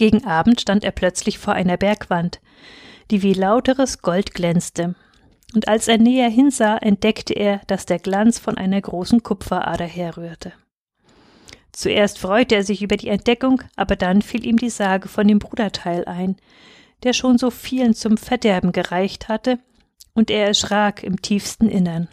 Gegen 0.00 0.24
Abend 0.24 0.62
stand 0.62 0.82
er 0.82 0.92
plötzlich 0.92 1.38
vor 1.38 1.52
einer 1.52 1.76
Bergwand, 1.76 2.40
die 3.10 3.22
wie 3.22 3.34
lauteres 3.34 4.00
Gold 4.00 4.32
glänzte, 4.32 4.94
und 5.54 5.68
als 5.68 5.88
er 5.88 5.98
näher 5.98 6.30
hinsah, 6.30 6.78
entdeckte 6.78 7.34
er, 7.34 7.60
dass 7.66 7.84
der 7.84 7.98
Glanz 7.98 8.38
von 8.38 8.56
einer 8.56 8.80
großen 8.80 9.22
Kupferader 9.22 9.84
herrührte. 9.84 10.54
Zuerst 11.72 12.18
freute 12.18 12.54
er 12.54 12.64
sich 12.64 12.80
über 12.80 12.96
die 12.96 13.08
Entdeckung, 13.08 13.60
aber 13.76 13.94
dann 13.94 14.22
fiel 14.22 14.46
ihm 14.46 14.56
die 14.56 14.70
Sage 14.70 15.06
von 15.06 15.28
dem 15.28 15.38
Bruderteil 15.38 16.06
ein, 16.06 16.36
der 17.02 17.12
schon 17.12 17.36
so 17.36 17.50
vielen 17.50 17.92
zum 17.92 18.16
Verderben 18.16 18.72
gereicht 18.72 19.28
hatte, 19.28 19.58
und 20.14 20.30
er 20.30 20.46
erschrak 20.46 21.02
im 21.02 21.20
tiefsten 21.20 21.68
Innern. 21.68 22.08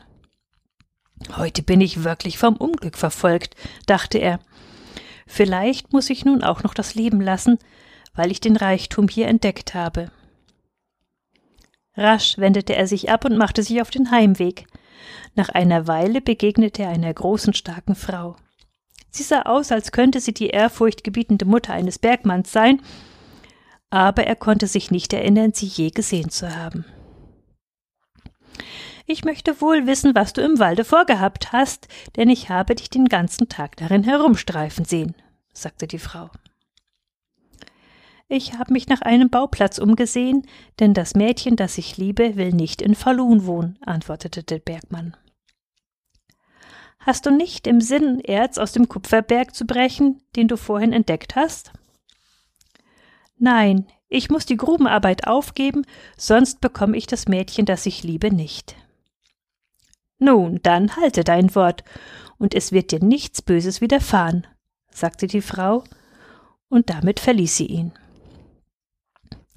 Heute 1.38 1.63
bin 1.63 1.80
ich 1.80 2.04
wirklich 2.04 2.38
vom 2.38 2.58
Unglück 2.58 2.97
verfolgt, 2.97 3.56
dachte 3.86 4.17
er. 4.17 4.41
Vielleicht 5.27 5.93
muss 5.93 6.09
ich 6.09 6.25
nun 6.25 6.41
auch 6.41 6.63
noch 6.63 6.73
das 6.73 6.95
Leben 6.95 7.21
lassen, 7.21 7.59
weil 8.15 8.31
ich 8.31 8.41
den 8.41 8.55
Reichtum 8.55 9.07
hier 9.07 9.27
entdeckt 9.27 9.75
habe. 9.75 10.09
Rasch 11.95 12.37
wendete 12.37 12.75
er 12.75 12.87
sich 12.87 13.11
ab 13.11 13.25
und 13.25 13.37
machte 13.37 13.61
sich 13.61 13.81
auf 13.81 13.91
den 13.91 14.09
Heimweg. 14.09 14.65
Nach 15.35 15.49
einer 15.49 15.87
Weile 15.87 16.21
begegnete 16.21 16.83
er 16.83 16.89
einer 16.89 17.13
großen, 17.13 17.53
starken 17.53 17.95
Frau. 17.95 18.35
Sie 19.09 19.23
sah 19.23 19.43
aus, 19.43 19.71
als 19.71 19.91
könnte 19.91 20.19
sie 20.19 20.33
die 20.33 20.47
ehrfurchtgebietende 20.47 21.45
Mutter 21.45 21.73
eines 21.73 21.99
Bergmanns 21.99 22.51
sein, 22.51 22.81
aber 23.89 24.25
er 24.25 24.35
konnte 24.35 24.67
sich 24.67 24.91
nicht 24.91 25.13
erinnern, 25.13 25.53
sie 25.53 25.65
je 25.65 25.89
gesehen 25.89 26.29
zu 26.29 26.55
haben. 26.55 26.85
Ich 29.09 29.23
möchte 29.23 29.61
wohl 29.61 29.87
wissen, 29.87 30.15
was 30.15 30.33
du 30.33 30.41
im 30.41 30.59
Walde 30.59 30.83
vorgehabt 30.83 31.53
hast, 31.53 31.87
denn 32.17 32.29
ich 32.29 32.49
habe 32.49 32.75
dich 32.75 32.89
den 32.89 33.05
ganzen 33.05 33.47
Tag 33.47 33.77
darin 33.77 34.03
herumstreifen 34.03 34.83
sehen, 34.83 35.15
sagte 35.53 35.87
die 35.87 35.97
Frau. 35.97 36.29
Ich 38.27 38.55
habe 38.55 38.73
mich 38.73 38.89
nach 38.89 39.01
einem 39.01 39.29
Bauplatz 39.29 39.77
umgesehen, 39.77 40.45
denn 40.81 40.93
das 40.93 41.15
Mädchen, 41.15 41.55
das 41.55 41.77
ich 41.77 41.95
liebe, 41.95 42.35
will 42.35 42.51
nicht 42.51 42.81
in 42.81 42.95
Falun 42.95 43.45
wohnen, 43.45 43.79
antwortete 43.85 44.43
der 44.43 44.59
Bergmann. 44.59 45.15
Hast 46.99 47.25
du 47.25 47.31
nicht 47.31 47.65
im 47.65 47.79
Sinn, 47.79 48.19
Erz 48.19 48.57
aus 48.57 48.73
dem 48.73 48.89
Kupferberg 48.89 49.55
zu 49.55 49.65
brechen, 49.65 50.21
den 50.35 50.49
du 50.49 50.57
vorhin 50.57 50.91
entdeckt 50.91 51.37
hast? 51.37 51.71
Nein, 53.37 53.87
ich 54.09 54.29
muss 54.29 54.45
die 54.45 54.57
Grubenarbeit 54.57 55.27
aufgeben, 55.27 55.85
sonst 56.17 56.59
bekomme 56.59 56.97
ich 56.97 57.07
das 57.07 57.29
Mädchen, 57.29 57.65
das 57.65 57.85
ich 57.85 58.03
liebe, 58.03 58.35
nicht. 58.35 58.75
Nun, 60.19 60.60
dann 60.63 60.95
halte 60.95 61.23
dein 61.23 61.53
Wort, 61.56 61.84
und 62.38 62.53
es 62.53 62.71
wird 62.71 62.91
dir 62.91 63.03
nichts 63.03 63.41
Böses 63.41 63.82
widerfahren, 63.82 64.47
sagte 64.91 65.27
die 65.27 65.41
Frau, 65.41 65.84
und 66.69 66.89
damit 66.89 67.19
verließ 67.19 67.58
sie 67.58 67.67
ihn. 67.67 67.93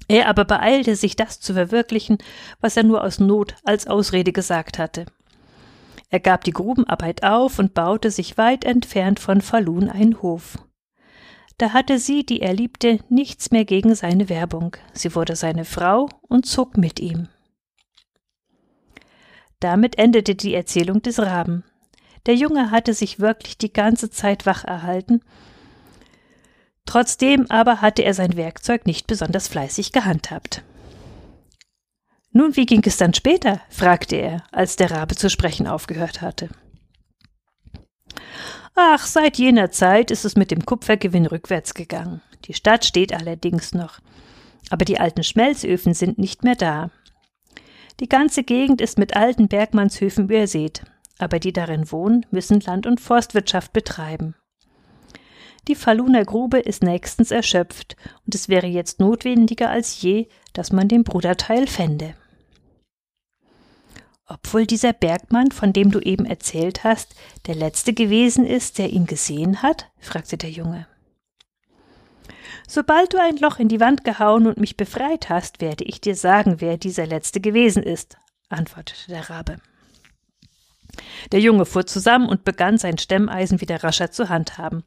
Er 0.07 0.27
aber 0.27 0.45
beeilte 0.45 0.95
sich, 0.95 1.15
das 1.15 1.39
zu 1.39 1.53
verwirklichen, 1.53 2.17
was 2.59 2.75
er 2.75 2.83
nur 2.83 3.03
aus 3.03 3.19
Not 3.19 3.55
als 3.63 3.87
Ausrede 3.87 4.31
gesagt 4.33 4.77
hatte. 4.77 5.05
Er 6.09 6.19
gab 6.19 6.43
die 6.43 6.51
Grubenarbeit 6.51 7.23
auf 7.23 7.59
und 7.59 7.73
baute 7.73 8.11
sich 8.11 8.37
weit 8.37 8.65
entfernt 8.65 9.19
von 9.19 9.39
Falun 9.39 9.89
einen 9.89 10.21
Hof. 10.21 10.57
Da 11.57 11.71
hatte 11.71 11.99
sie, 11.99 12.25
die 12.25 12.41
er 12.41 12.53
liebte, 12.53 12.99
nichts 13.07 13.51
mehr 13.51 13.63
gegen 13.63 13.95
seine 13.95 14.27
Werbung. 14.27 14.75
Sie 14.93 15.15
wurde 15.15 15.35
seine 15.35 15.63
Frau 15.63 16.09
und 16.27 16.45
zog 16.45 16.75
mit 16.75 16.99
ihm. 16.99 17.29
Damit 19.61 19.97
endete 19.97 20.35
die 20.35 20.53
Erzählung 20.53 21.01
des 21.01 21.19
Raben. 21.19 21.63
Der 22.25 22.35
Junge 22.35 22.71
hatte 22.71 22.93
sich 22.93 23.19
wirklich 23.19 23.57
die 23.57 23.71
ganze 23.71 24.09
Zeit 24.09 24.45
wach 24.45 24.65
erhalten. 24.65 25.21
Trotzdem 26.85 27.45
aber 27.49 27.79
hatte 27.79 28.03
er 28.03 28.13
sein 28.13 28.35
Werkzeug 28.35 28.85
nicht 28.85 29.07
besonders 29.07 29.47
fleißig 29.47 29.91
gehandhabt. 29.93 30.63
Nun, 32.31 32.55
wie 32.55 32.65
ging 32.65 32.81
es 32.85 32.97
dann 32.97 33.13
später? 33.13 33.61
fragte 33.69 34.15
er, 34.15 34.43
als 34.51 34.77
der 34.77 34.91
Rabe 34.91 35.15
zu 35.15 35.29
sprechen 35.29 35.67
aufgehört 35.67 36.21
hatte. 36.21 36.49
Ach, 38.73 39.05
seit 39.05 39.37
jener 39.37 39.69
Zeit 39.69 40.11
ist 40.11 40.25
es 40.25 40.35
mit 40.35 40.49
dem 40.49 40.65
Kupfergewinn 40.65 41.27
rückwärts 41.27 41.73
gegangen. 41.73 42.21
Die 42.45 42.53
Stadt 42.53 42.85
steht 42.85 43.13
allerdings 43.13 43.73
noch. 43.73 43.99
Aber 44.69 44.85
die 44.85 44.99
alten 44.99 45.23
Schmelzöfen 45.23 45.93
sind 45.93 46.17
nicht 46.17 46.43
mehr 46.43 46.55
da. 46.55 46.89
Die 47.99 48.09
ganze 48.09 48.43
Gegend 48.43 48.81
ist 48.81 48.97
mit 48.97 49.15
alten 49.15 49.47
Bergmannshöfen 49.47 50.25
übersät, 50.25 50.83
aber 51.19 51.39
die 51.39 51.53
darin 51.53 51.91
wohnen, 51.91 52.25
müssen 52.31 52.59
Land- 52.61 52.87
und 52.87 52.99
Forstwirtschaft 52.99 53.73
betreiben. 53.73 54.35
Die 55.67 55.75
Faluner 55.75 56.25
Grube 56.25 56.57
ist 56.57 56.81
nächstens 56.81 57.29
erschöpft, 57.29 57.95
und 58.25 58.33
es 58.33 58.49
wäre 58.49 58.65
jetzt 58.65 58.99
notwendiger 58.99 59.69
als 59.69 60.01
je, 60.01 60.27
dass 60.53 60.71
man 60.71 60.87
den 60.87 61.03
Bruderteil 61.03 61.67
fände. 61.67 62.15
Ob 64.25 64.53
wohl 64.53 64.65
dieser 64.65 64.93
Bergmann, 64.93 65.51
von 65.51 65.73
dem 65.73 65.91
du 65.91 65.99
eben 65.99 66.25
erzählt 66.25 66.83
hast, 66.83 67.15
der 67.47 67.55
letzte 67.55 67.93
gewesen 67.93 68.45
ist, 68.45 68.77
der 68.77 68.89
ihn 68.89 69.05
gesehen 69.05 69.61
hat? 69.61 69.91
fragte 69.99 70.37
der 70.37 70.49
Junge. 70.49 70.87
Sobald 72.73 73.13
du 73.13 73.17
ein 73.19 73.35
Loch 73.35 73.59
in 73.59 73.67
die 73.67 73.81
Wand 73.81 74.05
gehauen 74.05 74.47
und 74.47 74.57
mich 74.57 74.77
befreit 74.77 75.27
hast, 75.27 75.59
werde 75.59 75.83
ich 75.83 75.99
dir 75.99 76.15
sagen, 76.15 76.61
wer 76.61 76.77
dieser 76.77 77.05
letzte 77.05 77.41
gewesen 77.41 77.83
ist, 77.83 78.15
antwortete 78.47 79.09
der 79.09 79.29
Rabe. 79.29 79.57
Der 81.33 81.41
Junge 81.41 81.65
fuhr 81.65 81.85
zusammen 81.85 82.29
und 82.29 82.45
begann 82.45 82.77
sein 82.77 82.97
Stemmeisen 82.97 83.59
wieder 83.59 83.83
rascher 83.83 84.11
zu 84.11 84.29
handhaben. 84.29 84.85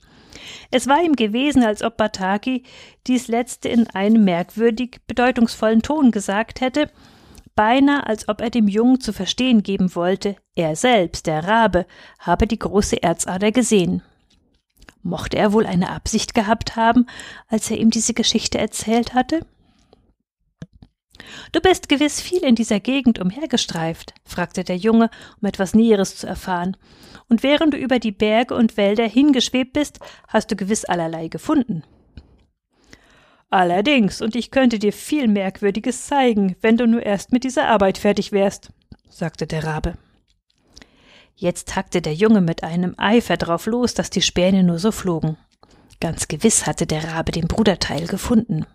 Es 0.70 0.86
war 0.86 1.04
ihm 1.04 1.14
gewesen, 1.14 1.62
als 1.62 1.82
ob 1.82 1.98
Bataki 1.98 2.62
dies 3.06 3.28
letzte 3.28 3.68
in 3.68 3.86
einem 3.90 4.24
merkwürdig 4.24 5.02
bedeutungsvollen 5.06 5.82
Ton 5.82 6.10
gesagt 6.10 6.62
hätte, 6.62 6.88
beinahe 7.54 8.06
als 8.06 8.30
ob 8.30 8.40
er 8.40 8.48
dem 8.48 8.66
Jungen 8.66 9.02
zu 9.02 9.12
verstehen 9.12 9.62
geben 9.62 9.94
wollte, 9.94 10.36
er 10.54 10.74
selbst, 10.74 11.26
der 11.26 11.46
Rabe, 11.46 11.84
habe 12.18 12.46
die 12.46 12.58
große 12.58 13.02
Erzader 13.02 13.52
gesehen. 13.52 14.02
Mochte 15.04 15.36
er 15.36 15.52
wohl 15.52 15.66
eine 15.66 15.90
Absicht 15.90 16.34
gehabt 16.34 16.76
haben, 16.76 17.06
als 17.46 17.70
er 17.70 17.76
ihm 17.76 17.90
diese 17.90 18.14
Geschichte 18.14 18.56
erzählt 18.58 19.12
hatte? 19.12 19.46
Du 21.52 21.60
bist 21.60 21.90
gewiss 21.90 22.22
viel 22.22 22.42
in 22.42 22.54
dieser 22.54 22.80
Gegend 22.80 23.18
umhergestreift, 23.18 24.14
fragte 24.24 24.64
der 24.64 24.78
Junge, 24.78 25.10
um 25.40 25.46
etwas 25.46 25.74
Näheres 25.74 26.16
zu 26.16 26.26
erfahren, 26.26 26.76
und 27.28 27.42
während 27.42 27.74
du 27.74 27.78
über 27.78 27.98
die 27.98 28.12
Berge 28.12 28.54
und 28.54 28.76
Wälder 28.76 29.06
hingeschwebt 29.06 29.74
bist, 29.74 30.00
hast 30.26 30.50
du 30.50 30.56
gewiss 30.56 30.86
allerlei 30.86 31.28
gefunden. 31.28 31.82
Allerdings, 33.50 34.22
und 34.22 34.34
ich 34.34 34.50
könnte 34.50 34.78
dir 34.78 34.92
viel 34.92 35.28
Merkwürdiges 35.28 36.06
zeigen, 36.06 36.56
wenn 36.62 36.78
du 36.78 36.86
nur 36.86 37.02
erst 37.02 37.30
mit 37.30 37.44
dieser 37.44 37.68
Arbeit 37.68 37.98
fertig 37.98 38.32
wärst, 38.32 38.70
sagte 39.08 39.46
der 39.46 39.64
Rabe. 39.64 39.98
Jetzt 41.36 41.74
hackte 41.74 42.00
der 42.00 42.14
Junge 42.14 42.40
mit 42.40 42.62
einem 42.62 42.94
Eifer 42.96 43.36
drauf 43.36 43.66
los, 43.66 43.94
dass 43.94 44.10
die 44.10 44.22
Späne 44.22 44.62
nur 44.62 44.78
so 44.78 44.92
flogen. 44.92 45.36
Ganz 46.00 46.28
gewiss 46.28 46.66
hatte 46.66 46.86
der 46.86 47.04
Rabe 47.04 47.32
den 47.32 47.48
Bruderteil 47.48 48.06
gefunden. 48.06 48.66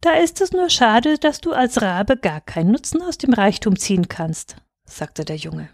Da 0.00 0.12
ist 0.12 0.40
es 0.40 0.52
nur 0.52 0.70
schade, 0.70 1.18
dass 1.18 1.40
du 1.40 1.52
als 1.52 1.82
Rabe 1.82 2.16
gar 2.16 2.40
keinen 2.40 2.70
Nutzen 2.70 3.02
aus 3.02 3.18
dem 3.18 3.32
Reichtum 3.32 3.76
ziehen 3.76 4.08
kannst, 4.08 4.56
sagte 4.84 5.24
der 5.24 5.36
Junge. 5.36 5.68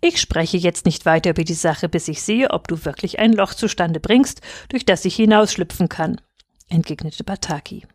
Ich 0.00 0.20
spreche 0.20 0.56
jetzt 0.56 0.86
nicht 0.86 1.06
weiter 1.06 1.30
über 1.30 1.44
die 1.44 1.54
Sache, 1.54 1.88
bis 1.88 2.08
ich 2.08 2.22
sehe, 2.22 2.50
ob 2.50 2.68
du 2.68 2.84
wirklich 2.84 3.18
ein 3.18 3.32
Loch 3.32 3.54
zustande 3.54 4.00
bringst, 4.00 4.40
durch 4.68 4.84
das 4.84 5.04
ich 5.04 5.16
hinausschlüpfen 5.16 5.88
kann, 5.88 6.20
entgegnete 6.68 7.24
Bataki. 7.24 7.86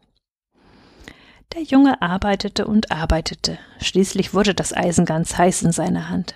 Der 1.55 1.63
Junge 1.63 1.99
arbeitete 2.01 2.67
und 2.67 2.91
arbeitete. 2.91 3.57
Schließlich 3.81 4.35
wurde 4.35 4.53
das 4.53 4.71
Eisen 4.71 5.05
ganz 5.05 5.35
heiß 5.35 5.63
in 5.63 5.71
seiner 5.71 6.07
Hand. 6.07 6.35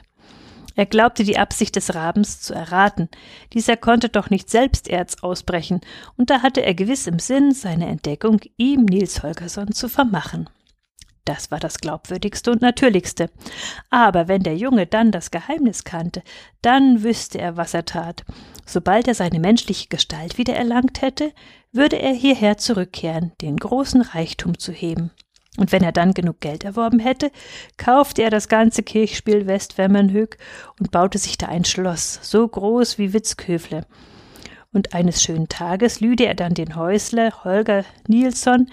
Er 0.76 0.88
glaubte 0.88 1.24
die 1.24 1.38
Absicht 1.38 1.76
des 1.76 1.94
Rabens 1.94 2.42
zu 2.42 2.56
erraten. 2.56 3.10
Dieser 3.54 3.78
konnte 3.78 4.10
doch 4.10 4.32
nicht 4.32 4.50
selbst 4.50 4.88
Erz 4.88 5.18
ausbrechen, 5.22 5.82
und 6.18 6.32
da 6.32 6.42
hatte 6.42 6.64
er 6.64 6.74
gewiss 6.74 7.06
im 7.06 7.20
Sinn, 7.20 7.52
seine 7.52 7.88
Entdeckung 7.88 8.42
ihm 8.58 8.86
Nils 8.86 9.22
Holgersson 9.22 9.72
zu 9.72 9.88
vermachen. 9.88 10.50
Das 11.26 11.52
war 11.52 11.60
das 11.60 11.78
glaubwürdigste 11.78 12.52
und 12.52 12.62
natürlichste. 12.62 13.30
Aber 13.92 14.28
wenn 14.28 14.42
der 14.42 14.58
Junge 14.58 14.88
dann 14.88 15.12
das 15.12 15.30
Geheimnis 15.30 15.84
kannte, 15.84 16.24
dann 16.64 17.04
wüsste 17.04 17.38
er, 17.38 17.56
was 17.56 17.76
er 17.76 17.86
tat. 17.86 18.26
Sobald 18.66 19.08
er 19.08 19.14
seine 19.14 19.40
menschliche 19.40 19.88
Gestalt 19.90 20.40
wieder 20.40 20.56
erlangt 20.56 21.02
hätte, 21.02 21.32
würde 21.74 22.00
er 22.00 22.14
hierher 22.14 22.58
zurückkehren, 22.58 23.34
den 23.42 23.58
großen 23.58 24.02
Reichtum 24.02 24.58
zu 24.58 24.72
heben. 24.72 25.12
Und 25.58 25.72
wenn 25.72 25.84
er 25.84 25.92
dann 25.92 26.14
genug 26.14 26.40
Geld 26.40 26.64
erworben 26.64 27.00
hätte, 27.00 27.32
kaufte 27.78 28.24
er 28.24 28.30
das 28.30 28.48
ganze 28.48 28.82
Kirchspiel 28.82 29.46
Westwemmernhög 29.46 30.38
und 30.80 30.92
baute 30.92 31.18
sich 31.18 31.38
da 31.38 31.48
ein 31.48 31.66
Schloss, 31.66 32.20
so 32.24 32.48
groß 32.48 32.98
wie 32.98 33.14
Witzköfle. 33.14 33.86
Und 34.72 34.96
eines 34.96 35.22
schönen 35.22 35.50
Tages 35.50 36.00
lüde 36.00 36.26
er 36.26 36.34
dann 36.34 36.56
den 36.56 36.76
Häusler 36.76 37.44
Holger 37.44 37.86
Nilsson, 38.08 38.68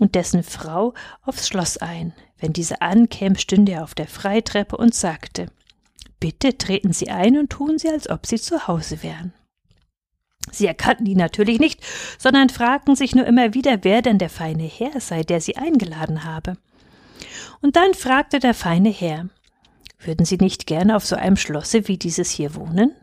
und 0.00 0.14
dessen 0.14 0.42
Frau 0.42 0.94
aufs 1.22 1.46
Schloss 1.46 1.76
ein. 1.76 2.12
Wenn 2.38 2.52
diese 2.52 2.80
ankäme, 2.80 3.38
stünde 3.38 3.72
er 3.72 3.84
auf 3.84 3.94
der 3.94 4.08
Freitreppe 4.08 4.76
und 4.76 4.94
sagte 4.94 5.46
Bitte 6.18 6.58
treten 6.58 6.92
Sie 6.92 7.10
ein 7.10 7.38
und 7.38 7.50
tun 7.50 7.78
Sie, 7.78 7.88
als 7.88 8.10
ob 8.10 8.26
Sie 8.26 8.38
zu 8.38 8.66
Hause 8.66 9.02
wären. 9.02 9.32
Sie 10.50 10.66
erkannten 10.66 11.06
ihn 11.06 11.18
natürlich 11.18 11.58
nicht, 11.58 11.80
sondern 12.18 12.48
fragten 12.48 12.96
sich 12.96 13.14
nur 13.14 13.26
immer 13.26 13.54
wieder, 13.54 13.84
wer 13.84 14.02
denn 14.02 14.18
der 14.18 14.30
feine 14.30 14.64
Herr 14.64 15.00
sei, 15.00 15.22
der 15.22 15.40
sie 15.40 15.56
eingeladen 15.56 16.24
habe. 16.24 16.56
Und 17.60 17.76
dann 17.76 17.94
fragte 17.94 18.38
der 18.38 18.54
feine 18.54 18.90
Herr 18.90 19.28
Würden 19.98 20.24
Sie 20.24 20.38
nicht 20.38 20.66
gerne 20.66 20.96
auf 20.96 21.04
so 21.04 21.14
einem 21.14 21.36
Schlosse 21.36 21.86
wie 21.86 21.98
dieses 21.98 22.30
hier 22.30 22.54
wohnen? 22.54 22.96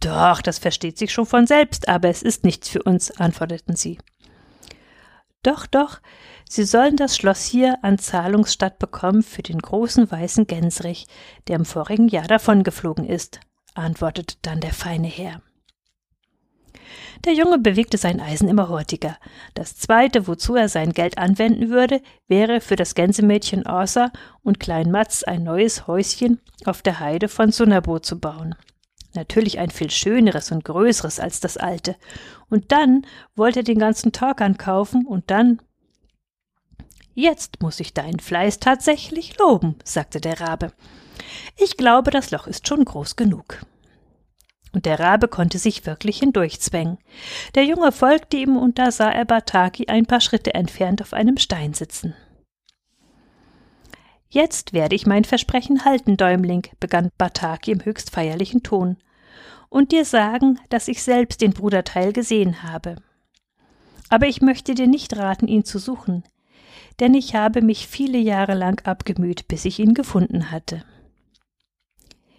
Doch, 0.00 0.42
das 0.42 0.58
versteht 0.58 0.98
sich 0.98 1.12
schon 1.12 1.26
von 1.26 1.46
selbst, 1.46 1.88
aber 1.88 2.08
es 2.08 2.22
ist 2.22 2.44
nichts 2.44 2.68
für 2.68 2.82
uns, 2.82 3.10
antworteten 3.10 3.74
sie. 3.74 3.98
Doch, 5.42 5.66
doch, 5.66 6.00
Sie 6.50 6.64
sollen 6.64 6.96
das 6.96 7.16
Schloss 7.16 7.44
hier 7.44 7.78
an 7.82 7.98
Zahlungsstatt 7.98 8.78
bekommen 8.78 9.22
für 9.22 9.42
den 9.42 9.58
großen 9.58 10.10
weißen 10.10 10.46
Gänserich, 10.46 11.06
der 11.46 11.56
im 11.56 11.64
vorigen 11.66 12.08
Jahr 12.08 12.26
davongeflogen 12.26 13.06
ist, 13.06 13.40
antwortete 13.74 14.36
dann 14.40 14.60
der 14.60 14.72
feine 14.72 15.08
Herr. 15.08 15.42
Der 17.24 17.34
Junge 17.34 17.58
bewegte 17.58 17.98
sein 17.98 18.20
Eisen 18.20 18.48
immer 18.48 18.68
hurtiger. 18.68 19.16
Das 19.54 19.76
zweite, 19.76 20.26
wozu 20.26 20.54
er 20.54 20.68
sein 20.68 20.92
Geld 20.92 21.18
anwenden 21.18 21.70
würde, 21.70 22.00
wäre 22.26 22.60
für 22.60 22.76
das 22.76 22.94
Gänsemädchen 22.94 23.66
Orsa 23.66 24.10
und 24.42 24.60
Klein 24.60 24.90
Matz 24.90 25.22
ein 25.22 25.42
neues 25.42 25.86
Häuschen 25.86 26.40
auf 26.64 26.82
der 26.82 27.00
Heide 27.00 27.28
von 27.28 27.52
Sunnabo 27.52 27.98
zu 27.98 28.18
bauen. 28.18 28.54
Natürlich 29.14 29.58
ein 29.58 29.70
viel 29.70 29.90
schöneres 29.90 30.52
und 30.52 30.64
größeres 30.64 31.18
als 31.18 31.40
das 31.40 31.56
alte. 31.56 31.96
Und 32.50 32.72
dann 32.72 33.06
wollte 33.34 33.60
er 33.60 33.64
den 33.64 33.78
ganzen 33.78 34.12
Torkan 34.12 34.58
kaufen 34.58 35.06
und 35.06 35.30
dann. 35.30 35.60
Jetzt 37.14 37.60
muss 37.60 37.80
ich 37.80 37.94
deinen 37.94 38.20
Fleiß 38.20 38.60
tatsächlich 38.60 39.38
loben, 39.38 39.76
sagte 39.82 40.20
der 40.20 40.40
Rabe. 40.40 40.72
Ich 41.56 41.76
glaube, 41.76 42.10
das 42.10 42.30
Loch 42.30 42.46
ist 42.46 42.68
schon 42.68 42.84
groß 42.84 43.16
genug 43.16 43.58
und 44.78 44.86
der 44.86 45.00
Rabe 45.00 45.26
konnte 45.26 45.58
sich 45.58 45.86
wirklich 45.86 46.20
hindurchzwängen. 46.20 46.98
Der 47.56 47.64
Junge 47.64 47.90
folgte 47.90 48.36
ihm, 48.36 48.56
und 48.56 48.78
da 48.78 48.92
sah 48.92 49.10
er 49.10 49.24
Bataki 49.24 49.88
ein 49.88 50.06
paar 50.06 50.20
Schritte 50.20 50.54
entfernt 50.54 51.02
auf 51.02 51.14
einem 51.14 51.36
Stein 51.36 51.74
sitzen. 51.74 52.14
Jetzt 54.28 54.72
werde 54.72 54.94
ich 54.94 55.04
mein 55.04 55.24
Versprechen 55.24 55.84
halten, 55.84 56.16
Däumling, 56.16 56.62
begann 56.78 57.10
Bataki 57.18 57.72
im 57.72 57.84
höchst 57.84 58.10
feierlichen 58.10 58.62
Ton, 58.62 58.98
und 59.68 59.90
dir 59.90 60.04
sagen, 60.04 60.60
dass 60.68 60.86
ich 60.86 61.02
selbst 61.02 61.40
den 61.40 61.54
Bruderteil 61.54 62.12
gesehen 62.12 62.62
habe. 62.62 62.94
Aber 64.10 64.28
ich 64.28 64.40
möchte 64.40 64.76
dir 64.76 64.86
nicht 64.86 65.16
raten, 65.16 65.48
ihn 65.48 65.64
zu 65.64 65.80
suchen, 65.80 66.22
denn 67.00 67.14
ich 67.14 67.34
habe 67.34 67.62
mich 67.62 67.88
viele 67.88 68.18
Jahre 68.18 68.54
lang 68.54 68.80
abgemüht, 68.86 69.48
bis 69.48 69.64
ich 69.64 69.80
ihn 69.80 69.94
gefunden 69.94 70.52
hatte. 70.52 70.84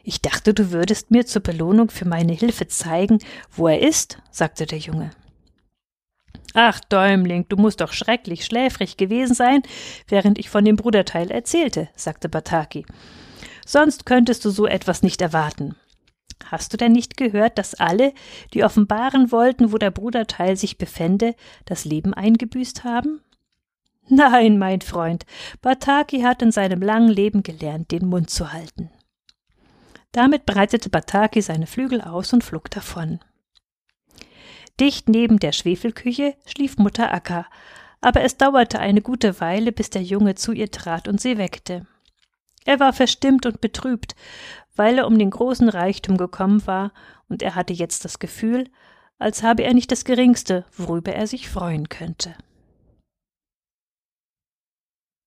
Ich 0.09 0.23
dachte, 0.23 0.55
du 0.55 0.71
würdest 0.71 1.11
mir 1.11 1.27
zur 1.27 1.43
Belohnung 1.43 1.91
für 1.91 2.07
meine 2.07 2.33
Hilfe 2.33 2.65
zeigen, 2.65 3.19
wo 3.51 3.67
er 3.67 3.79
ist, 3.79 4.17
sagte 4.31 4.65
der 4.65 4.79
Junge. 4.79 5.11
Ach, 6.55 6.79
Däumling, 6.79 7.45
du 7.47 7.57
musst 7.57 7.79
doch 7.79 7.93
schrecklich 7.93 8.43
schläfrig 8.43 8.97
gewesen 8.97 9.35
sein, 9.35 9.61
während 10.07 10.39
ich 10.39 10.49
von 10.49 10.65
dem 10.65 10.77
Bruderteil 10.77 11.29
erzählte, 11.29 11.89
sagte 11.95 12.27
Bataki. 12.27 12.87
Sonst 13.67 14.07
könntest 14.07 14.43
du 14.45 14.49
so 14.49 14.65
etwas 14.65 15.03
nicht 15.03 15.21
erwarten. 15.21 15.75
Hast 16.43 16.73
du 16.73 16.77
denn 16.77 16.93
nicht 16.93 17.15
gehört, 17.15 17.59
dass 17.59 17.75
alle, 17.75 18.13
die 18.55 18.63
offenbaren 18.63 19.31
wollten, 19.31 19.71
wo 19.71 19.77
der 19.77 19.91
Bruderteil 19.91 20.57
sich 20.57 20.79
befände, 20.79 21.35
das 21.65 21.85
Leben 21.85 22.15
eingebüßt 22.15 22.83
haben? 22.83 23.21
Nein, 24.07 24.57
mein 24.57 24.81
Freund, 24.81 25.27
Bataki 25.61 26.21
hat 26.21 26.41
in 26.41 26.51
seinem 26.51 26.81
langen 26.81 27.09
Leben 27.09 27.43
gelernt, 27.43 27.91
den 27.91 28.07
Mund 28.07 28.31
zu 28.31 28.51
halten. 28.51 28.89
Damit 30.11 30.45
breitete 30.45 30.89
Bataki 30.89 31.41
seine 31.41 31.67
Flügel 31.67 32.01
aus 32.01 32.33
und 32.33 32.43
flog 32.43 32.71
davon. 32.71 33.19
Dicht 34.79 35.09
neben 35.09 35.39
der 35.39 35.51
Schwefelküche 35.51 36.35
schlief 36.45 36.77
Mutter 36.77 37.13
Akka, 37.13 37.45
aber 38.01 38.21
es 38.21 38.37
dauerte 38.37 38.79
eine 38.79 39.01
gute 39.01 39.39
Weile, 39.41 39.71
bis 39.71 39.89
der 39.89 40.01
Junge 40.01 40.35
zu 40.35 40.53
ihr 40.53 40.71
trat 40.71 41.07
und 41.07 41.19
sie 41.19 41.37
weckte. 41.37 41.85
Er 42.65 42.79
war 42.79 42.93
verstimmt 42.93 43.45
und 43.45 43.61
betrübt, 43.61 44.15
weil 44.75 44.97
er 44.97 45.07
um 45.07 45.19
den 45.19 45.29
großen 45.29 45.69
Reichtum 45.69 46.17
gekommen 46.17 46.65
war, 46.65 46.93
und 47.27 47.43
er 47.43 47.55
hatte 47.55 47.73
jetzt 47.73 48.05
das 48.05 48.19
Gefühl, 48.19 48.69
als 49.19 49.43
habe 49.43 49.63
er 49.63 49.73
nicht 49.73 49.91
das 49.91 50.05
geringste, 50.05 50.65
worüber 50.77 51.13
er 51.13 51.27
sich 51.27 51.49
freuen 51.49 51.89
könnte. 51.89 52.35